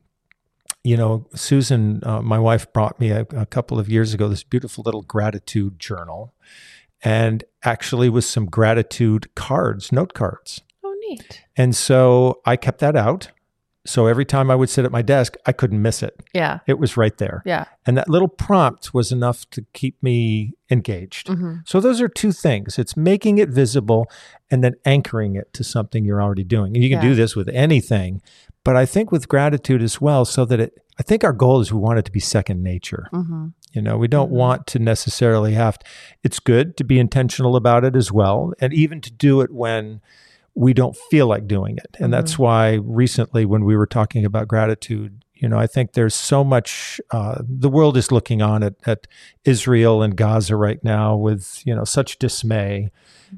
you 0.83 0.95
know 0.97 1.25
susan 1.33 2.01
uh, 2.03 2.21
my 2.21 2.37
wife 2.39 2.71
brought 2.73 2.99
me 2.99 3.09
a, 3.11 3.21
a 3.31 3.45
couple 3.45 3.79
of 3.79 3.89
years 3.89 4.13
ago 4.13 4.27
this 4.27 4.43
beautiful 4.43 4.83
little 4.85 5.01
gratitude 5.01 5.79
journal 5.79 6.33
and 7.03 7.43
actually 7.63 8.09
with 8.09 8.23
some 8.25 8.45
gratitude 8.45 9.33
cards 9.35 9.91
note 9.91 10.13
cards 10.13 10.61
Oh, 10.83 10.95
neat. 11.09 11.41
and 11.57 11.75
so 11.75 12.41
i 12.45 12.55
kept 12.55 12.79
that 12.79 12.95
out 12.95 13.29
so 13.85 14.07
every 14.07 14.25
time 14.25 14.49
i 14.51 14.55
would 14.55 14.69
sit 14.69 14.85
at 14.85 14.91
my 14.91 15.01
desk 15.01 15.35
i 15.45 15.51
couldn't 15.51 15.81
miss 15.81 16.01
it 16.03 16.21
Yeah. 16.33 16.59
it 16.67 16.79
was 16.79 16.97
right 16.97 17.17
there 17.17 17.41
Yeah. 17.45 17.65
and 17.85 17.97
that 17.97 18.09
little 18.09 18.27
prompt 18.27 18.93
was 18.93 19.11
enough 19.11 19.49
to 19.51 19.65
keep 19.73 20.01
me 20.01 20.53
engaged 20.71 21.27
hmm 21.27 21.57
so 21.65 21.79
those 21.79 22.01
are 22.01 22.07
two 22.07 22.31
things. 22.31 22.77
It's 22.79 22.95
making 22.97 23.37
it 23.37 23.49
visible 23.49 24.07
and 24.51 24.63
then 24.63 24.73
anchoring 24.85 25.35
it 25.35 25.53
to 25.53 25.63
something 25.63 26.03
you're 26.05 26.21
already 26.21 26.43
doing. 26.43 26.75
And 26.75 26.83
you 26.83 26.89
can 26.89 27.01
Yeah. 27.01 27.09
do 27.09 27.15
this 27.15 27.35
with 27.35 27.49
anything, 27.49 28.21
but 28.63 28.75
I 28.75 28.85
think 28.85 29.11
with 29.11 29.27
gratitude 29.27 29.81
as 29.81 29.99
well, 30.01 30.25
so 30.25 30.45
that 30.45 30.59
it 30.59 30.73
I 30.99 31.03
think 31.03 31.23
our 31.23 31.33
goal 31.33 31.59
is 31.59 31.73
we 31.73 31.79
want 31.79 31.99
it 31.99 32.05
to 32.05 32.11
be 32.11 32.19
second 32.19 32.63
nature. 32.63 33.07
hmm 33.11 33.47
You 33.73 33.81
know, 33.81 33.97
we 33.97 34.07
don't 34.07 34.29
Mhm. 34.31 34.35
want 34.43 34.67
to 34.67 34.79
necessarily 34.79 35.53
have 35.53 35.77
to, 35.79 35.85
it's 36.23 36.39
good 36.39 36.77
to 36.77 36.83
be 36.83 36.97
intentional 36.99 37.55
about 37.55 37.83
it 37.83 37.95
as 37.95 38.11
well 38.11 38.53
and 38.61 38.71
even 38.73 39.01
to 39.01 39.11
do 39.11 39.41
it 39.41 39.51
when 39.51 39.99
we 40.55 40.73
don't 40.73 40.95
feel 41.11 41.27
like 41.27 41.47
doing 41.47 41.77
it. 41.77 41.97
And 41.99 42.13
that's 42.13 42.39
why 42.39 42.79
recently 42.83 43.45
when 43.45 43.65
we 43.65 43.75
were 43.75 43.87
talking 43.87 44.25
about 44.25 44.47
gratitude, 44.47 45.23
You 45.35 45.49
know, 45.49 45.59
I 45.59 45.67
think 45.67 45.93
there's 45.93 46.15
so 46.15 46.43
much. 46.43 47.01
Uh, 47.11 47.41
the 47.41 47.69
world 47.69 47.97
is 47.97 48.09
looking 48.11 48.41
on 48.41 48.63
at, 48.63 48.75
at 48.85 49.05
Israel 49.43 50.01
and 50.01 50.15
Gaza 50.15 50.55
right 50.55 50.81
now 50.81 51.15
with 51.17 51.61
you 51.65 51.75
know 51.75 51.83
such 51.83 52.17
dismay, 52.17 52.89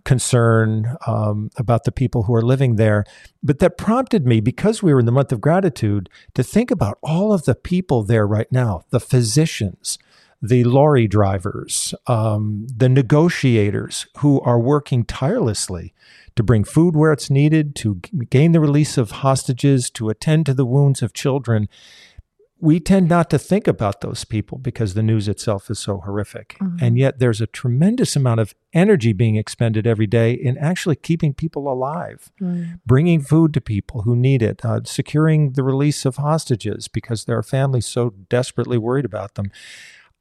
concern 0.06 0.96
um, 1.08 1.50
about 1.58 1.84
the 1.86 1.92
people 1.92 2.24
who 2.24 2.36
are 2.36 2.44
living 2.44 2.76
there. 2.76 3.04
But 3.42 3.60
that 3.60 3.78
prompted 3.78 4.26
me 4.28 4.42
because 4.42 4.84
we 4.84 4.94
were 4.94 5.00
in 5.00 5.08
the 5.08 5.12
month 5.12 5.32
of 5.32 5.42
gratitude 5.42 6.08
to 6.36 6.44
think 6.44 6.70
about 6.70 7.00
all 7.02 7.34
of 7.34 7.46
the 7.46 7.56
people 7.56 8.04
there 8.04 8.28
right 8.28 8.52
now, 8.52 8.84
the 8.92 9.00
physicians, 9.00 9.98
the 10.42 10.64
lorry 10.64 11.08
drivers, 11.08 11.94
um, 12.06 12.68
the 12.76 12.90
negotiators 12.90 14.06
who 14.18 14.40
are 14.42 14.60
working 14.60 15.04
tirelessly 15.04 15.94
to 16.36 16.44
bring 16.44 16.64
food 16.64 16.96
where 16.96 17.12
it's 17.12 17.30
needed, 17.32 17.76
to 17.76 17.96
gain 18.30 18.52
the 18.52 18.60
release 18.60 18.98
of 18.98 19.10
hostages, 19.12 19.90
to 19.90 20.10
attend 20.10 20.46
to 20.46 20.54
the 20.54 20.66
wounds 20.66 21.02
of 21.02 21.12
children. 21.14 21.68
We 22.60 22.80
tend 22.80 23.08
not 23.08 23.30
to 23.32 23.38
think 23.40 23.68
about 23.68 24.02
those 24.02 24.24
people 24.26 24.58
because 24.58 24.94
the 24.96 25.04
news 25.04 25.28
itself 25.28 25.70
is 25.70 25.78
so 25.80 25.98
horrific. 26.00 26.56
Mhm. 26.60 26.82
And 26.82 26.98
yet 26.98 27.20
there's 27.20 27.40
a 27.42 27.46
tremendous 27.48 28.16
amount 28.16 28.40
of 28.40 28.56
energy 28.74 29.14
being 29.14 29.36
expended 29.36 29.86
every 29.86 30.08
day 30.08 30.32
in 30.34 30.58
actually 30.58 30.96
keeping 30.96 31.34
people 31.34 31.72
alive 31.72 32.32
Mm. 32.42 32.80
bringing 32.86 33.22
food 33.22 33.54
to 33.54 33.62
people 33.62 34.02
who 34.04 34.16
need 34.16 34.42
it, 34.42 34.64
uh, 34.66 34.82
securing 34.86 35.54
the 35.54 35.64
release 35.64 36.04
of 36.06 36.16
hostages 36.18 36.88
because 36.88 37.26
there 37.26 37.38
are 37.38 37.44
families 37.44 37.86
so 37.86 38.14
desperately 38.30 38.78
worried 38.78 39.06
about 39.06 39.36
them. 39.36 39.52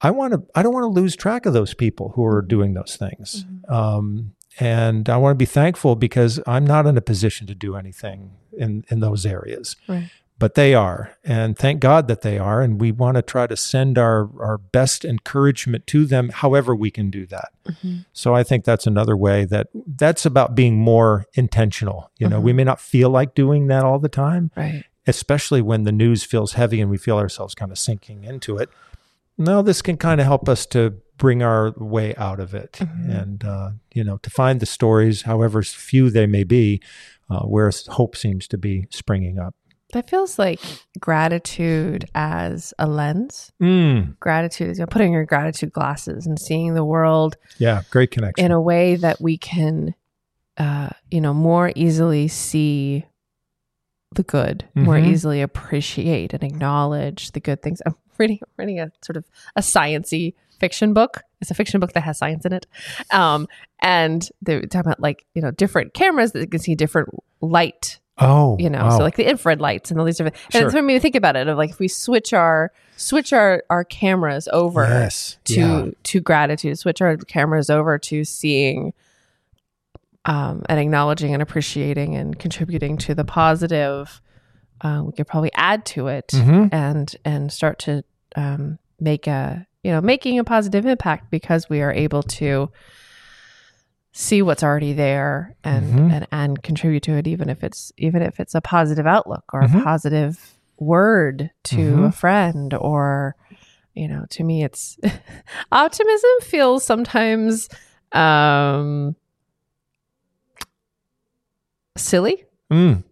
I 0.02 0.10
want 0.10 0.34
to. 0.34 0.42
I 0.54 0.62
don't 0.62 0.74
want 0.74 0.84
to 0.84 0.88
lose 1.00 1.16
track 1.16 1.46
of 1.46 1.52
those 1.54 1.74
people 1.74 2.10
who 2.14 2.24
are 2.24 2.42
doing 2.42 2.74
those 2.74 2.96
things, 2.96 3.44
um, 3.68 4.32
and 4.60 5.08
I 5.08 5.16
want 5.16 5.32
to 5.32 5.36
be 5.38 5.46
thankful 5.46 5.96
because 5.96 6.40
I'm 6.46 6.66
not 6.66 6.86
in 6.86 6.96
a 6.96 7.00
position 7.00 7.46
to 7.46 7.54
do 7.54 7.76
anything 7.76 8.32
in 8.56 8.84
in 8.90 9.00
those 9.00 9.24
areas. 9.24 9.76
Right. 9.88 10.10
But 10.38 10.54
they 10.54 10.74
are, 10.74 11.16
and 11.24 11.56
thank 11.56 11.80
God 11.80 12.08
that 12.08 12.20
they 12.20 12.38
are. 12.38 12.60
And 12.60 12.78
we 12.78 12.92
want 12.92 13.14
to 13.16 13.22
try 13.22 13.46
to 13.46 13.56
send 13.56 13.96
our 13.96 14.28
our 14.38 14.58
best 14.58 15.02
encouragement 15.02 15.86
to 15.88 16.04
them, 16.04 16.28
however 16.28 16.76
we 16.76 16.90
can 16.90 17.08
do 17.08 17.24
that. 17.28 17.48
Mhm. 17.66 18.04
So 18.12 18.34
I 18.34 18.42
think 18.42 18.66
that's 18.66 18.86
another 18.86 19.16
way 19.16 19.46
that 19.46 19.68
that's 19.86 20.26
about 20.26 20.54
being 20.54 20.76
more 20.76 21.24
intentional. 21.32 22.10
You 22.18 22.28
know, 22.28 22.38
Mhm. 22.40 22.44
we 22.44 22.52
may 22.52 22.64
not 22.64 22.80
feel 22.82 23.08
like 23.08 23.34
doing 23.34 23.68
that 23.68 23.82
all 23.82 23.98
the 23.98 24.10
time, 24.10 24.50
Right. 24.54 24.84
especially 25.06 25.62
when 25.62 25.84
the 25.84 25.92
news 25.92 26.22
feels 26.22 26.52
heavy 26.52 26.82
and 26.82 26.90
we 26.90 26.98
feel 26.98 27.16
ourselves 27.16 27.54
kind 27.54 27.72
of 27.72 27.78
sinking 27.78 28.24
into 28.24 28.58
it. 28.58 28.68
No, 29.38 29.62
this 29.62 29.82
can 29.82 29.96
kind 29.96 30.20
of 30.20 30.26
help 30.26 30.48
us 30.48 30.66
to 30.66 30.94
bring 31.18 31.42
our 31.42 31.72
way 31.78 32.14
out 32.16 32.40
of 32.40 32.54
it 32.54 32.72
Mhm. 32.80 33.22
and, 33.22 33.44
uh, 33.44 33.70
you 33.94 34.04
know, 34.04 34.18
to 34.18 34.30
find 34.30 34.60
the 34.60 34.66
stories, 34.66 35.22
however 35.22 35.62
few 35.62 36.10
they 36.10 36.26
may 36.26 36.44
be, 36.44 36.80
uh, 37.30 37.40
where 37.40 37.70
hope 37.88 38.16
seems 38.16 38.46
to 38.48 38.58
be 38.58 38.86
springing 38.90 39.38
up. 39.38 39.54
That 39.92 40.10
feels 40.10 40.38
like 40.38 40.60
gratitude 41.00 42.06
as 42.14 42.74
a 42.78 42.86
lens. 42.86 43.52
Mm, 43.62 44.18
Gratitude 44.20 44.68
is 44.70 44.78
you 44.78 44.82
know, 44.82 44.86
putting 44.88 45.12
your 45.12 45.24
gratitude 45.24 45.72
glasses 45.72 46.26
and 46.26 46.38
seeing 46.38 46.74
the 46.74 46.84
world 46.84 47.36
yeah, 47.58 47.82
great 47.90 48.10
connection. 48.10 48.44
in 48.44 48.52
a 48.52 48.60
way 48.60 48.96
that 48.96 49.20
we 49.20 49.38
can, 49.38 49.94
uh, 50.58 50.90
you 51.10 51.20
know, 51.20 51.32
more 51.32 51.72
easily 51.76 52.26
see 52.28 53.06
the 54.14 54.22
good, 54.24 54.64
more 54.74 54.96
Mhm. 54.96 55.06
easily 55.06 55.40
appreciate 55.40 56.32
and 56.34 56.42
acknowledge 56.42 57.32
the 57.32 57.40
good 57.40 57.62
things. 57.62 57.80
I'm 57.86 57.94
reading, 58.18 58.40
reading 58.56 58.80
a 58.80 58.90
sort 59.02 59.16
of 59.16 59.24
a 59.56 59.60
sciency 59.60 60.34
fiction 60.60 60.94
book. 60.94 61.22
It's 61.40 61.50
a 61.50 61.54
fiction 61.54 61.80
book 61.80 61.92
that 61.92 62.00
has 62.02 62.18
science 62.18 62.44
in 62.46 62.52
it, 62.54 62.66
um, 63.12 63.46
and 63.80 64.26
they're 64.42 64.62
talking 64.62 64.80
about 64.90 65.00
like 65.00 65.26
you 65.34 65.42
know 65.42 65.50
different 65.50 65.92
cameras 65.94 66.32
that 66.32 66.50
can 66.50 66.60
see 66.60 66.74
different 66.74 67.10
light 67.42 68.00
oh, 68.18 68.56
you 68.58 68.70
know 68.70 68.84
wow. 68.84 68.96
so 68.96 69.02
like 69.02 69.16
the 69.16 69.28
infrared 69.28 69.60
lights 69.60 69.90
and 69.90 70.00
all 70.00 70.06
these 70.06 70.16
different 70.16 70.34
and 70.46 70.52
Sure. 70.52 70.62
it's 70.64 70.74
made 70.74 70.80
me 70.82 70.98
think 70.98 71.14
about 71.14 71.36
it 71.36 71.46
of 71.48 71.58
like 71.58 71.68
if 71.70 71.78
we 71.78 71.88
switch 71.88 72.32
our 72.32 72.72
switch 72.96 73.34
our 73.34 73.62
our 73.68 73.84
cameras 73.84 74.48
over 74.54 74.82
yes, 74.84 75.36
to 75.44 75.54
yeah. 75.60 75.90
to 76.04 76.20
gratitude 76.20 76.78
switch 76.78 77.02
our 77.02 77.18
cameras 77.18 77.68
over 77.68 77.98
to 77.98 78.24
seeing 78.24 78.94
um 80.24 80.62
and 80.70 80.80
acknowledging 80.80 81.34
and 81.34 81.42
appreciating 81.42 82.14
and 82.14 82.38
contributing 82.38 82.96
to 82.96 83.14
the 83.14 83.24
positive 83.24 84.20
uh, 84.80 85.02
we 85.04 85.12
could 85.12 85.26
probably 85.26 85.50
add 85.54 85.84
to 85.84 86.08
it 86.08 86.28
Mhm. 86.28 86.70
and 86.72 87.14
and 87.24 87.52
start 87.52 87.78
to 87.80 88.02
um 88.36 88.78
make 89.00 89.26
a 89.26 89.66
you 89.82 89.90
know 89.90 90.00
making 90.00 90.38
a 90.38 90.44
positive 90.44 90.86
impact 90.86 91.30
because 91.30 91.68
we 91.68 91.80
are 91.82 91.92
able 91.92 92.22
to 92.22 92.70
see 94.12 94.40
what's 94.40 94.62
already 94.62 94.92
there 94.94 95.54
and 95.64 95.98
Mhm. 95.98 96.12
and 96.12 96.26
and 96.32 96.62
contribute 96.62 97.02
to 97.02 97.12
it 97.12 97.26
even 97.26 97.48
if 97.50 97.62
it's 97.62 97.92
even 97.98 98.22
if 98.22 98.40
it's 98.40 98.54
a 98.54 98.60
positive 98.60 99.06
outlook 99.06 99.44
or 99.52 99.62
Mhm. 99.62 99.80
a 99.80 99.84
positive 99.84 100.54
word 100.78 101.50
to 101.64 101.76
Mhm. 101.96 102.06
a 102.06 102.12
friend 102.12 102.74
or 102.74 103.36
you 103.94 104.08
know 104.08 104.24
to 104.30 104.42
me 104.44 104.62
it's 104.64 104.98
optimism 105.72 106.30
feels 106.42 106.84
sometimes 106.84 107.68
um 108.12 109.16
silly 111.96 112.44
Mm, 112.70 113.04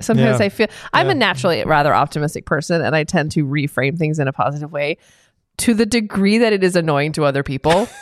sometimes 0.00 0.40
Yeah. 0.40 0.46
i 0.46 0.48
feel 0.48 0.66
i'm 0.92 1.06
Yeah. 1.06 1.12
a 1.12 1.14
naturally 1.14 1.64
rather 1.64 1.94
optimistic 1.94 2.46
person 2.46 2.82
and 2.82 2.94
i 2.94 3.04
tend 3.04 3.32
to 3.32 3.44
reframe 3.44 3.98
things 3.98 4.18
in 4.18 4.28
a 4.28 4.32
positive 4.32 4.72
way 4.72 4.98
to 5.58 5.74
the 5.74 5.86
degree 5.86 6.38
that 6.38 6.52
it 6.52 6.62
is 6.62 6.76
annoying 6.76 7.12
to 7.12 7.24
other 7.24 7.42
people 7.42 7.88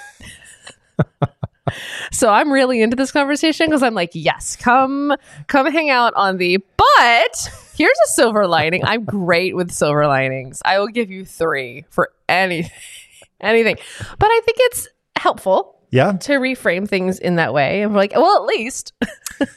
so 2.12 2.28
i'm 2.28 2.52
really 2.52 2.82
into 2.82 2.96
this 2.96 3.10
conversation 3.10 3.66
because 3.66 3.82
i'm 3.82 3.94
like 3.94 4.10
yes 4.12 4.56
come 4.56 5.14
come 5.46 5.70
hang 5.70 5.88
out 5.88 6.12
on 6.14 6.36
the 6.36 6.58
but 6.76 7.50
here's 7.76 7.96
a 8.04 8.08
silver 8.08 8.46
lining 8.46 8.84
i'm 8.84 9.04
great 9.04 9.56
with 9.56 9.70
silver 9.70 10.06
linings 10.06 10.60
i 10.64 10.78
will 10.78 10.88
give 10.88 11.10
you 11.10 11.24
three 11.24 11.84
for 11.90 12.10
any 12.28 12.70
anything 13.40 13.76
but 14.18 14.26
i 14.30 14.40
think 14.44 14.58
it's 14.60 14.88
helpful 15.16 15.78
yeah. 15.90 16.12
to 16.12 16.32
reframe 16.34 16.88
things 16.88 17.18
in 17.20 17.36
that 17.36 17.54
way 17.54 17.82
and 17.82 17.92
we're 17.92 17.98
like 17.98 18.12
well 18.14 18.36
at 18.36 18.44
least 18.46 18.92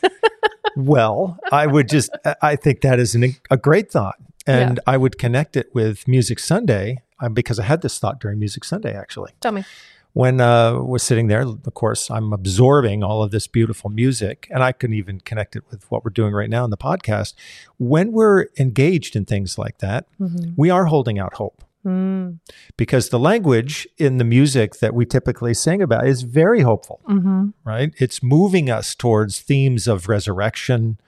Well, 0.78 1.38
I 1.52 1.68
would 1.68 1.90
just, 1.90 2.12
I 2.42 2.56
think 2.56 2.82
that 2.82 3.00
is 3.00 3.16
an, 3.16 3.36
a 3.50 3.58
great 3.58 3.92
thought. 3.92 4.16
And 4.46 4.80
I 4.88 4.96
would 4.96 5.18
connect 5.18 5.58
it 5.58 5.74
with 5.74 6.08
Music 6.08 6.40
Sunday 6.40 7.02
um, 7.20 7.34
because 7.34 7.60
I 7.60 7.64
had 7.64 7.82
this 7.82 8.00
thought 8.00 8.20
during 8.20 8.40
Music 8.40 8.64
Sunday, 8.64 8.96
actually. 8.96 9.32
tell 9.42 9.52
me 9.52 9.66
When 10.14 10.40
uh, 10.42 10.80
we're 10.80 10.98
sitting 11.00 11.28
there, 11.28 11.42
of 11.42 11.74
course, 11.74 12.10
I'm 12.10 12.32
absorbing 12.34 13.04
all 13.04 13.22
of 13.22 13.32
this 13.32 13.46
beautiful 13.46 13.90
music, 13.90 14.48
and 14.50 14.64
I 14.64 14.72
can 14.72 14.94
even 14.94 15.20
connect 15.20 15.56
it 15.56 15.64
with 15.70 15.90
what 15.92 16.04
we're 16.04 16.12
doing 16.12 16.34
right 16.34 16.50
now 16.50 16.64
in 16.64 16.72
the 16.72 16.78
podcast. 16.78 17.34
When 17.78 18.14
we're 18.14 18.48
engaged 18.58 19.16
in 19.16 19.26
things 19.26 19.58
like 19.58 19.80
that, 19.80 20.08
we 20.56 20.70
are 20.70 20.86
holding 20.86 21.20
out 21.20 21.36
hope 21.36 21.64
Mm. 21.88 22.40
because 22.76 23.10
the 23.10 23.20
language 23.20 23.88
in 23.98 24.18
the 24.18 24.24
music 24.24 24.80
that 24.80 24.94
we 24.94 25.06
typically 25.06 25.54
sing 25.54 25.82
about 25.82 26.06
is 26.08 26.24
very 26.24 26.62
hopeful 26.62 27.00
Mm-hmm. 27.08 27.50
right? 27.64 27.94
It's 27.98 28.22
moving 28.22 28.70
us 28.70 28.94
towards 28.96 29.40
themes 29.40 29.88
of 29.88 30.10
resurrection, 30.10 31.00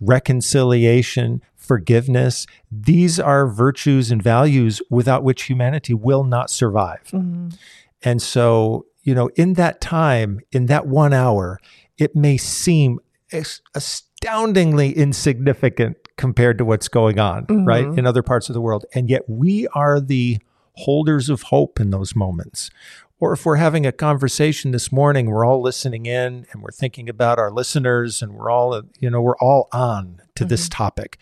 reconciliation, 0.00 1.42
forgiveness. 1.54 2.46
These 2.70 3.20
are 3.20 3.46
virtues 3.46 4.10
and 4.10 4.22
values 4.22 4.82
without 4.90 5.22
which 5.22 5.44
humanity 5.44 5.94
will 5.94 6.24
not 6.24 6.50
survive. 6.50 7.04
Mm-hmm. 7.12 7.48
And 8.02 8.20
so, 8.20 8.86
you 9.02 9.14
know, 9.14 9.28
in 9.36 9.54
that 9.54 9.80
time, 9.80 10.40
in 10.52 10.66
that 10.66 10.86
one 10.86 11.12
hour, 11.12 11.58
it 11.98 12.14
may 12.14 12.36
seem 12.36 12.98
astoundingly 13.74 14.92
insignificant 14.92 15.96
compared 16.16 16.58
to 16.58 16.64
what's 16.64 16.88
going 16.88 17.18
on, 17.18 17.44
right, 17.64 17.84
Mhm. 17.86 17.98
in 17.98 18.06
other 18.06 18.22
parts 18.22 18.48
of 18.48 18.54
the 18.54 18.60
world. 18.60 18.84
And 18.94 19.10
yet 19.10 19.28
we 19.28 19.66
are 19.74 20.00
the 20.00 20.38
holders 20.74 21.28
of 21.28 21.42
hope 21.42 21.78
in 21.80 21.90
those 21.90 22.14
moments. 22.16 22.70
Or 23.18 23.32
if 23.32 23.46
we're 23.46 23.56
having 23.56 23.86
a 23.86 23.92
conversation 23.92 24.72
this 24.72 24.92
morning, 24.92 25.26
we're 25.26 25.44
all 25.46 25.62
listening 25.62 26.04
in 26.06 26.46
and 26.52 26.62
we're 26.62 26.70
thinking 26.70 27.08
about 27.08 27.38
our 27.38 27.50
listeners 27.50 28.20
and 28.20 28.34
we're 28.34 28.50
all, 28.50 28.82
you 29.00 29.08
know, 29.08 29.22
we're 29.22 29.38
all 29.38 29.68
on 29.72 30.20
to 30.34 30.44
this 30.44 30.68
topic. 30.68 31.18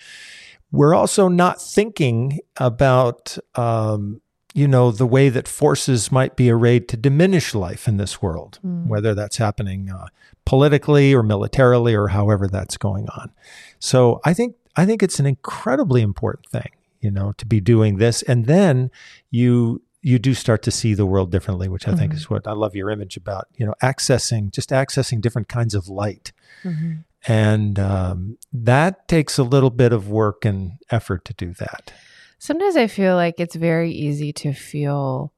We're 0.73 0.95
also 0.95 1.29
not 1.29 1.63
thinking 1.63 2.41
about, 2.57 3.39
um, 3.55 4.21
you 4.55 4.67
know, 4.67 4.91
the 4.91 5.07
way 5.07 5.29
that 5.29 5.47
forces 5.47 6.11
might 6.11 6.35
be 6.35 6.51
arrayed 6.51 6.89
to 6.89 6.97
diminish 6.97 7.55
life 7.55 7.87
in 7.87 7.97
this 7.97 8.21
world, 8.21 8.59
Mm. 8.67 8.87
whether 8.89 9.15
that's 9.15 9.37
happening 9.37 9.89
uh, 9.91 10.07
politically 10.45 11.15
or 11.15 11.23
militarily 11.23 11.95
or 11.95 12.09
however 12.09 12.49
that's 12.49 12.77
going 12.77 13.09
on. 13.11 13.31
So 13.79 14.21
I 14.25 14.35
think 14.35 14.57
I 14.77 14.87
think 14.87 15.03
it's 15.03 15.21
an 15.21 15.27
incredibly 15.27 16.03
important 16.03 16.47
thing, 16.47 16.71
you 17.01 17.11
know, 17.11 17.33
to 17.39 17.47
be 17.47 17.61
doing 17.61 17.99
this, 17.99 18.23
and 18.23 18.47
then 18.47 18.91
you 19.31 19.83
you 20.07 20.19
do 20.19 20.35
start 20.35 20.63
to 20.63 20.71
see 20.71 20.93
the 20.93 21.07
world 21.07 21.33
differently, 21.33 21.67
which 21.67 21.89
I 21.89 21.95
think 21.95 22.13
Mhm. 22.13 22.17
is 22.17 22.29
what 22.29 22.47
I 22.47 22.53
love 22.53 22.77
your 22.77 22.91
image 22.91 23.17
about, 23.17 23.49
you 23.57 23.65
know, 23.65 23.75
accessing 23.83 24.51
just 24.51 24.69
accessing 24.69 25.23
different 25.23 25.49
kinds 25.49 25.75
of 25.75 25.89
light. 25.89 26.31
Mm-hmm. 26.63 26.93
And 27.27 27.79
um, 27.79 28.37
that 28.53 29.09
takes 29.09 29.39
a 29.39 29.43
little 29.43 29.71
bit 29.71 29.95
of 29.95 30.11
work 30.11 30.45
and 30.45 30.73
effort 30.91 31.25
to 31.25 31.33
do 31.33 31.55
that. 31.55 31.91
Sometimes 32.39 32.77
I 32.77 32.87
feel 32.87 33.15
like 33.17 33.41
it's 33.41 33.55
very 33.55 33.91
easy 33.93 34.31
to 34.35 34.53
feel 34.53 35.33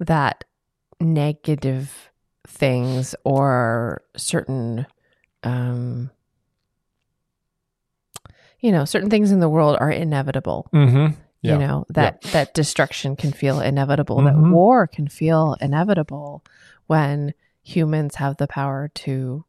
that 0.00 0.42
negative 1.00 2.10
things 2.48 3.14
or 3.22 4.02
certain, 4.16 4.86
um, 5.44 6.10
you 8.60 8.72
know, 8.72 8.84
certain 8.84 9.10
things 9.10 9.30
in 9.32 9.40
the 9.40 9.48
world 9.48 9.76
are 9.80 9.90
inevitable. 9.90 10.68
Mm-hmm. 10.72 11.14
Yeah. 11.42 11.52
You 11.52 11.58
know, 11.58 11.84
that 11.90 12.22
that 12.32 12.52
destruction 12.54 13.14
can 13.14 13.32
feel 13.32 13.60
inevitable, 13.60 14.16
Mhm. 14.18 14.24
that 14.24 14.50
war 14.52 14.86
can 14.88 15.06
feel 15.08 15.56
inevitable 15.60 16.42
when 16.88 17.32
humans 17.62 18.16
have 18.16 18.36
the 18.38 18.46
power 18.48 18.90
to 18.94 19.44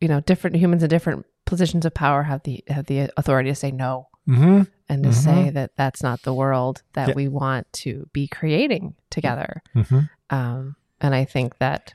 you 0.00 0.06
know, 0.08 0.20
different 0.20 0.54
humans 0.56 0.82
in 0.84 0.88
different 0.88 1.26
positions 1.44 1.84
of 1.84 1.92
power 1.92 2.22
have 2.22 2.42
the 2.44 2.62
have 2.68 2.86
the 2.86 3.10
authority 3.16 3.50
to 3.50 3.54
say 3.54 3.70
no 3.70 4.08
Mm-hmm. 4.28 4.62
and 4.90 5.02
to 5.04 5.12
say 5.12 5.48
that 5.50 5.72
that's 5.76 6.02
not 6.02 6.22
the 6.22 6.34
world 6.34 6.82
that 6.92 7.08
Yeah. 7.08 7.14
we 7.14 7.28
want 7.28 7.70
to 7.84 8.08
be 8.12 8.28
creating 8.28 8.94
together. 9.10 9.62
Mm-hmm. 9.74 10.00
Um, 10.30 10.76
and 11.00 11.14
I 11.14 11.24
think 11.24 11.58
that 11.58 11.94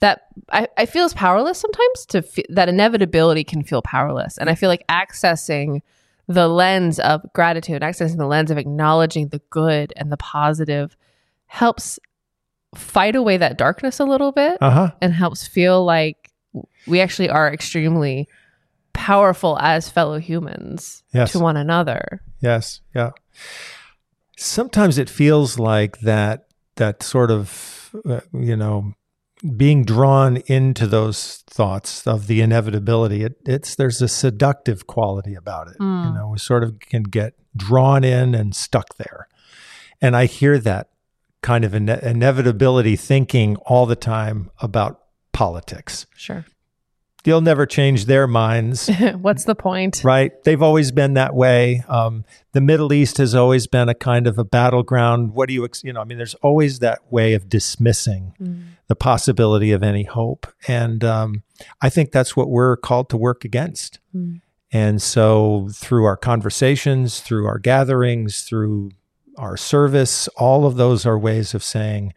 that 0.00 0.22
I, 0.50 0.68
I 0.76 0.86
feel 0.86 1.04
as 1.04 1.14
powerless 1.14 1.58
sometimes 1.58 2.06
to 2.08 2.22
fe- 2.22 2.44
that 2.50 2.68
inevitability 2.68 3.44
can 3.44 3.62
feel 3.62 3.82
powerless. 3.82 4.36
And 4.38 4.50
I 4.50 4.54
feel 4.54 4.68
like 4.68 4.84
accessing 4.88 5.80
the 6.26 6.48
lens 6.48 6.98
of 7.00 7.22
gratitude, 7.32 7.82
accessing 7.82 8.16
the 8.18 8.26
lens 8.26 8.50
of 8.50 8.58
acknowledging 8.58 9.28
the 9.28 9.40
good 9.50 9.92
and 9.96 10.10
the 10.10 10.16
positive 10.16 10.96
helps 11.46 11.98
fight 12.74 13.14
away 13.14 13.36
that 13.36 13.56
darkness 13.58 14.00
a 14.00 14.04
little 14.04 14.32
bit 14.32 14.58
Uh 14.60 14.70
huh. 14.70 14.90
and 15.00 15.12
helps 15.12 15.46
feel 15.46 15.84
like 15.84 16.30
we 16.86 17.00
actually 17.00 17.28
are 17.30 17.52
extremely 17.52 18.28
powerful 18.92 19.58
as 19.60 19.88
fellow 19.88 20.18
humans 20.18 21.02
Yes. 21.12 21.32
to 21.32 21.38
one 21.38 21.56
another. 21.56 22.20
Yes. 22.40 22.80
Yeah. 22.94 23.10
Sometimes 24.36 24.98
it 24.98 25.08
feels 25.08 25.58
like 25.58 26.00
that 26.00 26.46
that 26.76 27.02
sort 27.02 27.30
of 27.30 27.94
uh, 28.04 28.20
you 28.32 28.56
know 28.56 28.92
being 29.56 29.84
drawn 29.84 30.38
into 30.46 30.86
those 30.86 31.44
thoughts 31.46 32.06
of 32.06 32.26
the 32.26 32.40
inevitability. 32.40 33.22
It, 33.24 33.36
it's 33.44 33.74
there's 33.74 34.00
a 34.00 34.08
seductive 34.08 34.86
quality 34.86 35.34
about 35.34 35.68
it. 35.68 35.76
You 35.78 35.84
Mm. 35.86 36.14
know, 36.14 36.28
we 36.28 36.38
sort 36.38 36.64
of 36.64 36.78
can 36.80 37.02
get 37.04 37.34
drawn 37.56 38.04
in 38.04 38.34
and 38.34 38.54
stuck 38.56 38.96
there. 38.96 39.28
And 40.00 40.16
I 40.16 40.26
hear 40.26 40.58
that 40.58 40.88
kind 41.42 41.64
of 41.64 41.74
ine- 41.74 41.88
inevitability 41.90 42.96
thinking 42.96 43.56
all 43.66 43.84
the 43.86 43.96
time 43.96 44.50
about 44.60 45.00
politics. 45.32 46.06
Sure. 46.16 46.44
You'll 47.26 47.40
never 47.40 47.64
change 47.66 48.04
their 48.04 48.26
minds. 48.26 48.88
What's 49.20 49.44
the 49.44 49.54
point? 49.54 50.02
right? 50.04 50.32
They've 50.44 50.60
always 50.62 50.90
been 50.92 51.14
that 51.14 51.34
way. 51.34 51.82
Um, 51.88 52.24
the 52.52 52.60
Middle 52.60 52.92
East 52.92 53.16
has 53.18 53.34
always 53.34 53.66
been 53.66 53.88
a 53.88 53.94
kind 53.94 54.26
of 54.26 54.38
a 54.38 54.44
battleground. 54.44 55.32
What 55.34 55.48
do 55.48 55.54
you, 55.54 55.64
ex- 55.64 55.82
you 55.84 55.92
know, 55.92 56.00
I 56.02 56.04
mean, 56.04 56.18
there's 56.18 56.34
always 56.36 56.80
that 56.80 57.00
way 57.10 57.32
of 57.34 57.48
dismissing 57.48 58.34
Mm. 58.40 58.64
The 58.88 58.96
possibility 58.96 59.72
of 59.72 59.82
any 59.82 60.04
hope. 60.04 60.46
And 60.68 61.02
um, 61.04 61.42
I 61.80 61.88
think 61.88 62.12
that's 62.12 62.36
what 62.36 62.50
we're 62.50 62.76
called 62.76 63.08
to 63.10 63.16
work 63.16 63.44
against. 63.44 63.98
Mm. 64.14 64.40
And 64.72 65.00
so 65.00 65.68
through 65.72 66.04
our 66.04 66.16
conversations, 66.16 67.20
through 67.20 67.46
our 67.46 67.58
gatherings, 67.58 68.42
through 68.42 68.90
our 69.38 69.56
service, 69.56 70.28
all 70.36 70.66
of 70.66 70.76
those 70.76 71.06
are 71.06 71.18
ways 71.18 71.54
of 71.54 71.62
saying, 71.62 72.12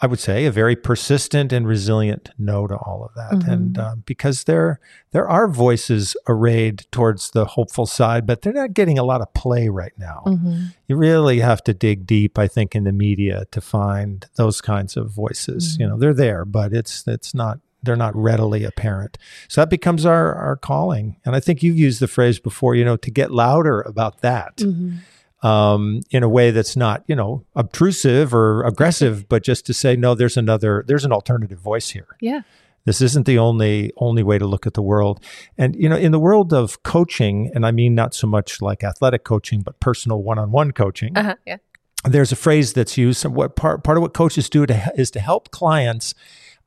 I 0.00 0.06
would 0.06 0.20
say, 0.20 0.46
a 0.46 0.52
very 0.52 0.76
persistent 0.76 1.52
and 1.52 1.66
resilient 1.66 2.30
no 2.38 2.66
to 2.68 2.76
all 2.76 3.04
of 3.04 3.14
that. 3.16 3.44
Mhm. 3.44 3.52
And 3.52 3.78
um, 3.78 4.02
because 4.06 4.44
there 4.44 4.78
there 5.10 5.28
are 5.28 5.48
voices 5.48 6.16
arrayed 6.28 6.86
towards 6.92 7.30
the 7.30 7.44
hopeful 7.44 7.86
side, 7.86 8.24
but 8.26 8.42
they're 8.42 8.52
not 8.52 8.74
getting 8.74 8.98
a 8.98 9.02
lot 9.02 9.20
of 9.20 9.32
play 9.34 9.68
right 9.68 9.94
now. 9.98 10.22
Mhm. 10.26 10.74
You 10.86 10.96
really 10.96 11.40
have 11.40 11.64
to 11.64 11.74
dig 11.74 12.06
deep, 12.06 12.38
I 12.38 12.46
think, 12.46 12.74
in 12.76 12.84
the 12.84 12.92
media 12.92 13.44
to 13.50 13.60
find 13.60 14.24
those 14.36 14.60
kinds 14.60 14.96
of 14.96 15.10
voices. 15.10 15.76
You 15.80 15.88
know, 15.88 15.98
they're 15.98 16.14
there, 16.14 16.44
but 16.44 16.72
it's 16.72 17.04
it's 17.06 17.34
not 17.34 17.58
they're 17.82 17.96
not 17.96 18.14
readily 18.14 18.64
apparent. 18.64 19.18
So 19.48 19.60
that 19.60 19.70
becomes 19.70 20.04
our 20.06 20.34
our 20.34 20.56
calling. 20.56 21.16
And 21.24 21.34
I 21.36 21.40
think 21.40 21.62
you've 21.62 21.76
used 21.78 22.00
the 22.00 22.08
phrase 22.08 22.38
before, 22.38 22.74
you 22.74 22.84
know, 22.84 22.96
to 22.96 23.10
get 23.10 23.30
louder 23.30 23.80
about 23.82 24.20
that 24.20 24.58
Mhm. 24.58 24.98
Um, 25.42 26.00
in 26.10 26.22
a 26.22 26.28
way 26.28 26.50
that's 26.50 26.76
not, 26.76 27.04
you 27.06 27.14
know, 27.16 27.44
obtrusive 27.54 28.34
or 28.34 28.62
aggressive, 28.64 29.28
but 29.28 29.42
just 29.44 29.66
to 29.66 29.74
say, 29.74 29.94
no, 29.96 30.14
there's 30.14 30.36
another, 30.36 30.84
there's 30.88 31.04
an 31.04 31.12
alternative 31.12 31.58
voice 31.60 31.90
here. 31.90 32.08
Yeah. 32.20 32.40
This 32.84 33.00
isn't 33.02 33.26
the 33.26 33.38
only 33.38 33.92
only 33.98 34.22
way 34.22 34.38
to 34.38 34.46
look 34.46 34.66
at 34.66 34.72
the 34.74 34.80
world. 34.82 35.20
And 35.58 35.76
you 35.76 35.88
know, 35.90 35.96
in 35.96 36.10
the 36.10 36.18
world 36.18 36.52
of 36.54 36.82
coaching, 36.84 37.50
and 37.54 37.66
I 37.66 37.70
mean 37.70 37.94
not 37.94 38.14
so 38.14 38.26
much 38.26 38.62
like 38.62 38.82
athletic 38.82 39.24
coaching, 39.24 39.60
but 39.60 39.78
personal 39.78 40.22
one-on-one 40.22 40.72
coaching, 40.72 41.16
Uh-huh. 41.16 41.34
Yeah. 41.44 41.58
there's 42.04 42.32
a 42.32 42.36
phrase 42.36 42.72
that's 42.72 42.96
used. 42.96 43.26
What 43.26 43.56
part 43.56 43.84
part 43.84 43.98
of 43.98 44.02
what 44.02 44.14
coaches 44.14 44.48
do 44.48 44.64
to, 44.64 44.92
is 44.96 45.10
to 45.10 45.20
help 45.20 45.50
clients 45.50 46.14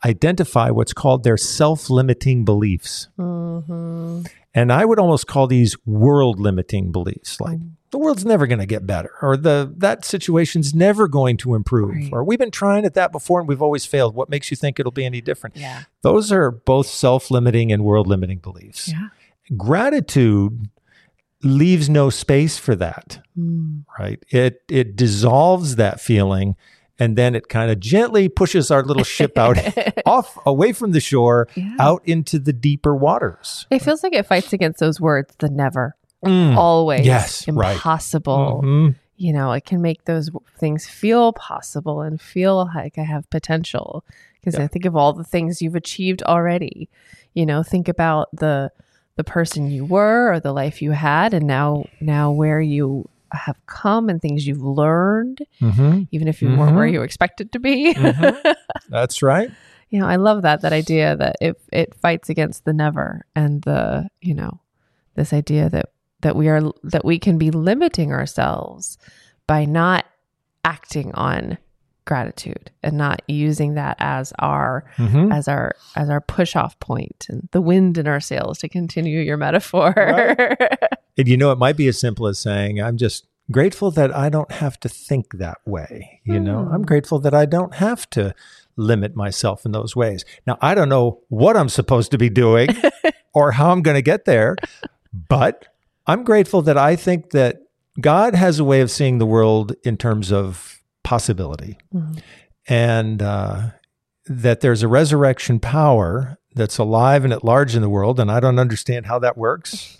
identify 0.06 0.70
what's 0.70 0.94
called 0.94 1.24
their 1.24 1.38
self-limiting 1.38 2.46
beliefs. 2.46 3.08
Mhm. 3.18 4.28
And 4.54 4.72
I 4.72 4.84
would 4.86 5.00
almost 5.00 5.28
call 5.28 5.48
these 5.48 5.76
world 5.86 6.40
limiting 6.40 6.92
beliefs 6.92 7.40
like 7.40 7.58
Mm. 7.60 7.72
the 7.92 7.98
world's 7.98 8.26
never 8.26 8.48
going 8.48 8.60
to 8.60 8.66
get 8.66 8.86
better 8.86 9.12
or 9.22 9.38
the 9.38 9.74
that 9.78 10.04
situation's 10.06 10.74
never 10.76 11.08
going 11.08 11.38
to 11.38 11.56
improve 11.56 11.90
Right. 11.96 12.10
or 12.12 12.24
we've 12.24 12.40
been 12.40 12.52
trying 12.52 12.84
at 12.86 12.94
that 12.96 13.12
before 13.14 13.40
and 13.40 13.48
we've 13.48 13.62
always 13.62 13.86
failed. 13.86 14.14
What 14.16 14.30
makes 14.30 14.52
you 14.52 14.58
think 14.58 14.80
it'll 14.80 14.92
be 14.92 15.06
any 15.06 15.22
different? 15.22 15.56
Yeah. 15.58 15.84
Those 16.02 16.32
are 16.32 16.52
both 16.52 16.88
self-limiting 16.88 17.72
and 17.72 17.84
world-limiting 17.84 18.40
beliefs. 18.40 18.90
Yeah. 18.90 19.08
Gratitude 19.58 20.70
leaves 21.44 21.90
no 21.90 22.10
space 22.10 22.58
for 22.58 22.76
that, 22.76 23.20
Mm. 23.40 23.84
right? 23.98 24.24
It 24.30 24.62
it 24.70 24.96
dissolves 24.96 25.76
that 25.78 26.00
feeling 26.02 26.56
and 27.02 27.18
then 27.18 27.34
it 27.36 27.50
kind 27.50 27.72
of 27.72 27.80
gently 27.80 28.30
pushes 28.30 28.70
our 28.70 28.84
little 28.84 29.04
ship 29.04 29.38
out 29.38 29.58
off 30.06 30.38
away 30.46 30.72
from 30.72 30.92
the 30.92 31.00
shore 31.00 31.48
Yeah. 31.56 31.76
out 31.80 32.02
into 32.06 32.38
the 32.40 32.54
deeper 32.54 32.96
waters. 32.96 33.66
It 33.72 33.80
feels 33.82 34.04
like 34.04 34.14
it 34.14 34.26
fights 34.28 34.54
against 34.54 34.80
those 34.80 35.02
words, 35.02 35.34
the 35.40 35.50
never, 35.50 35.96
Mm. 36.24 36.56
always, 36.56 37.04
Yes, 37.06 37.48
right. 37.48 37.74
impossible. 37.74 38.62
Mhm. 38.64 38.96
You 39.18 39.34
know, 39.34 39.52
it 39.54 39.66
can 39.66 39.82
make 39.82 40.06
those 40.06 40.30
things 40.60 40.86
feel 40.88 41.34
possible 41.34 42.02
and 42.02 42.22
feel 42.22 42.70
like 42.76 42.98
I 43.00 43.04
have 43.04 43.28
potential. 43.32 44.04
Because 44.40 44.56
Yeah. 44.58 44.66
I 44.66 44.68
think 44.68 44.86
of 44.86 44.96
all 44.96 45.14
the 45.14 45.24
things 45.24 45.62
you've 45.62 45.76
achieved 45.76 46.22
already. 46.24 46.90
You 47.34 47.46
know, 47.48 47.64
think 47.64 47.88
about 47.88 48.28
the 48.34 48.72
the 49.18 49.24
person 49.24 49.70
you 49.70 49.84
were 49.86 50.32
or 50.34 50.40
the 50.40 50.54
life 50.54 50.82
you 50.82 50.92
had, 50.92 51.34
and 51.34 51.46
now 51.46 51.86
now 52.00 52.32
where 52.32 52.62
you 52.62 53.08
have 53.34 53.58
come 53.65 54.10
and 54.10 54.22
things 54.22 54.46
you've 54.46 54.62
learned, 54.62 55.39
Mhm. 55.62 56.08
even 56.12 56.28
if 56.28 56.41
you 56.41 56.56
weren't 56.56 56.76
where 56.76 56.88
you 56.88 57.02
expected 57.02 57.52
to 57.54 57.60
be. 57.60 57.94
Mhm. 57.94 58.56
That's 58.89 59.22
right. 59.22 59.50
you 59.89 60.00
know, 60.00 60.08
I 60.08 60.15
love 60.15 60.41
that 60.44 60.62
that 60.62 60.72
idea 60.74 61.15
that 61.17 61.36
it 61.41 61.60
it 61.74 61.94
fights 61.96 62.30
against 62.30 62.63
the 62.65 62.72
never 62.74 63.26
and 63.36 63.62
the 63.63 64.08
you 64.22 64.34
know 64.34 64.62
this 65.15 65.34
idea 65.34 65.70
that 65.70 65.88
that 66.22 66.36
we 66.36 66.48
are 66.48 66.62
that 66.84 67.04
we 67.04 67.20
can 67.20 67.38
be 67.38 67.52
limiting 67.52 68.12
ourselves 68.13 68.98
by 69.48 69.65
not 69.65 70.06
acting 70.63 71.12
on 71.15 71.58
gratitude 72.06 72.72
and 72.84 72.98
not 72.98 73.22
using 73.28 73.74
that 73.76 73.96
as 74.00 74.32
our 74.39 74.86
Mhm. 74.98 75.34
as 75.34 75.48
our 75.48 75.74
as 75.96 76.10
our 76.10 76.22
push 76.22 76.56
off 76.56 76.80
point 76.80 77.26
and 77.30 77.50
the 77.52 77.62
wind 77.62 77.98
in 77.98 78.08
our 78.08 78.20
sails 78.20 78.60
to 78.60 78.70
continue 78.70 79.20
your 79.20 79.38
metaphor. 79.38 79.94
And 81.17 81.28
you 81.28 81.38
know, 81.38 81.52
it 81.52 81.58
might 81.58 81.78
be 81.78 81.88
as 81.88 82.00
simple 82.00 82.28
as 82.28 82.39
saying, 82.39 82.82
I'm 82.82 82.97
just 82.97 83.28
grateful 83.52 83.91
that 83.91 84.15
I 84.15 84.30
don't 84.30 84.52
have 84.52 84.80
to 84.82 84.89
think 84.89 85.34
that 85.38 85.58
way. 85.65 86.21
You 86.24 86.39
know, 86.39 86.60
I'm 86.71 86.82
Hmm. 86.82 86.86
grateful 86.86 87.19
that 87.19 87.34
I 87.34 87.45
don't 87.45 87.76
have 87.76 88.10
to 88.12 88.34
limit 88.78 89.15
myself 89.15 89.65
in 89.65 89.71
those 89.74 89.95
ways. 89.95 90.24
Now, 90.47 90.58
I 90.62 90.74
don't 90.74 90.88
know 90.89 91.19
what 91.28 91.58
I'm 91.58 91.67
supposed 91.69 92.12
to 92.12 92.17
be 92.17 92.30
doing 92.30 92.69
or 93.34 93.52
how 93.52 93.71
I'm 93.71 93.82
going 93.82 93.95
to 93.95 94.02
get 94.02 94.26
there, 94.26 94.56
but 95.28 95.67
I'm 96.08 96.24
grateful 96.24 96.62
that 96.63 96.78
I 96.78 96.95
think 96.95 97.32
that 97.32 97.60
God 98.00 98.34
has 98.36 98.60
a 98.60 98.63
way 98.63 98.80
of 98.80 98.89
seeing 98.89 99.17
the 99.17 99.26
world 99.26 99.74
in 99.84 99.97
terms 99.97 100.32
of 100.32 100.82
possibility. 101.04 101.78
Mhm. 101.93 102.21
and 102.67 103.21
uh, 103.21 103.62
that 104.28 104.62
there's 104.62 104.84
a 104.84 104.88
resurrection 104.88 105.60
power 105.60 106.38
that's 106.56 106.78
alive 106.78 107.24
and 107.26 107.34
at 107.34 107.43
large 107.43 107.76
in 107.76 107.82
the 107.82 107.89
world. 107.89 108.19
And 108.19 108.32
I 108.32 108.39
don't 108.39 108.60
understand 108.60 109.08
how 109.08 109.17
that 109.19 109.36
works, 109.38 109.97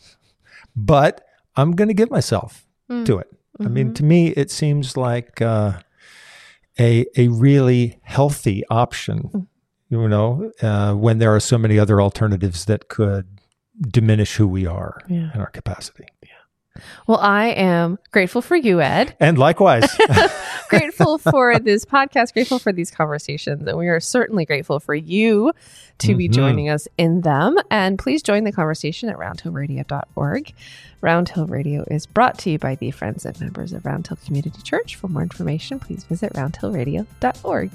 but 0.76 1.22
I'm 1.56 1.72
going 1.74 1.88
to 1.90 1.94
give 1.94 2.10
myself 2.12 2.66
Mm. 2.90 3.06
to 3.06 3.20
it. 3.20 3.28
I 3.60 3.68
mean, 3.68 3.90
Mhm. 3.92 3.96
to 3.96 4.04
me, 4.04 4.28
it 4.30 4.52
seems 4.52 4.98
like 4.98 5.42
uh, 5.42 5.80
a 6.80 7.06
a 7.18 7.28
really 7.30 8.00
healthy 8.04 8.64
option. 8.70 9.48
You 9.90 10.08
know, 10.08 10.52
uh, 10.62 10.94
when 10.94 11.18
there 11.20 11.34
are 11.36 11.40
so 11.42 11.58
many 11.58 11.78
other 11.78 12.02
alternatives 12.02 12.66
that 12.66 12.88
could 12.88 13.28
diminish 13.92 14.36
who 14.38 14.48
we 14.48 14.66
are 14.66 15.02
Yeah. 15.08 15.30
and 15.34 15.42
our 15.42 15.50
capacity. 15.50 16.06
Well, 17.06 17.18
I 17.20 17.48
am 17.48 18.00
grateful 18.12 18.42
for 18.42 18.56
you, 18.56 18.80
Ed. 18.82 19.16
And 19.20 19.38
likewise, 19.38 19.90
grateful 20.70 21.18
for 21.18 21.60
this 21.60 21.84
podcast, 21.86 22.34
grateful 22.34 22.60
for 22.60 22.72
these 22.72 22.90
conversations, 22.90 23.68
and 23.68 23.78
we 23.78 23.88
are 23.90 24.00
certainly 24.00 24.46
grateful 24.46 24.80
for 24.80 24.96
you 24.96 25.52
to 26.00 26.16
be 26.16 26.30
Mhm. 26.30 26.34
joining 26.34 26.70
us 26.70 26.88
in 26.98 27.22
them. 27.22 27.58
And 27.70 28.00
please 28.00 28.24
join 28.24 28.46
the 28.46 28.52
conversation 28.54 29.10
at 29.10 29.18
roundhillradio.org. 29.18 30.54
Round 31.02 31.28
Hill 31.30 31.48
Radio 31.48 31.84
is 31.92 32.06
brought 32.06 32.38
to 32.40 32.52
you 32.52 32.58
by 32.60 32.76
the 32.76 32.92
friends 32.92 33.26
and 33.26 33.40
members 33.42 33.74
of 33.74 33.86
Round 33.86 34.08
Hill 34.08 34.18
Community 34.26 34.62
Church. 34.64 34.96
For 34.96 35.08
more 35.10 35.24
information, 35.24 35.80
please 35.80 36.04
visit 36.06 36.32
roundhillradio.org. 36.34 37.72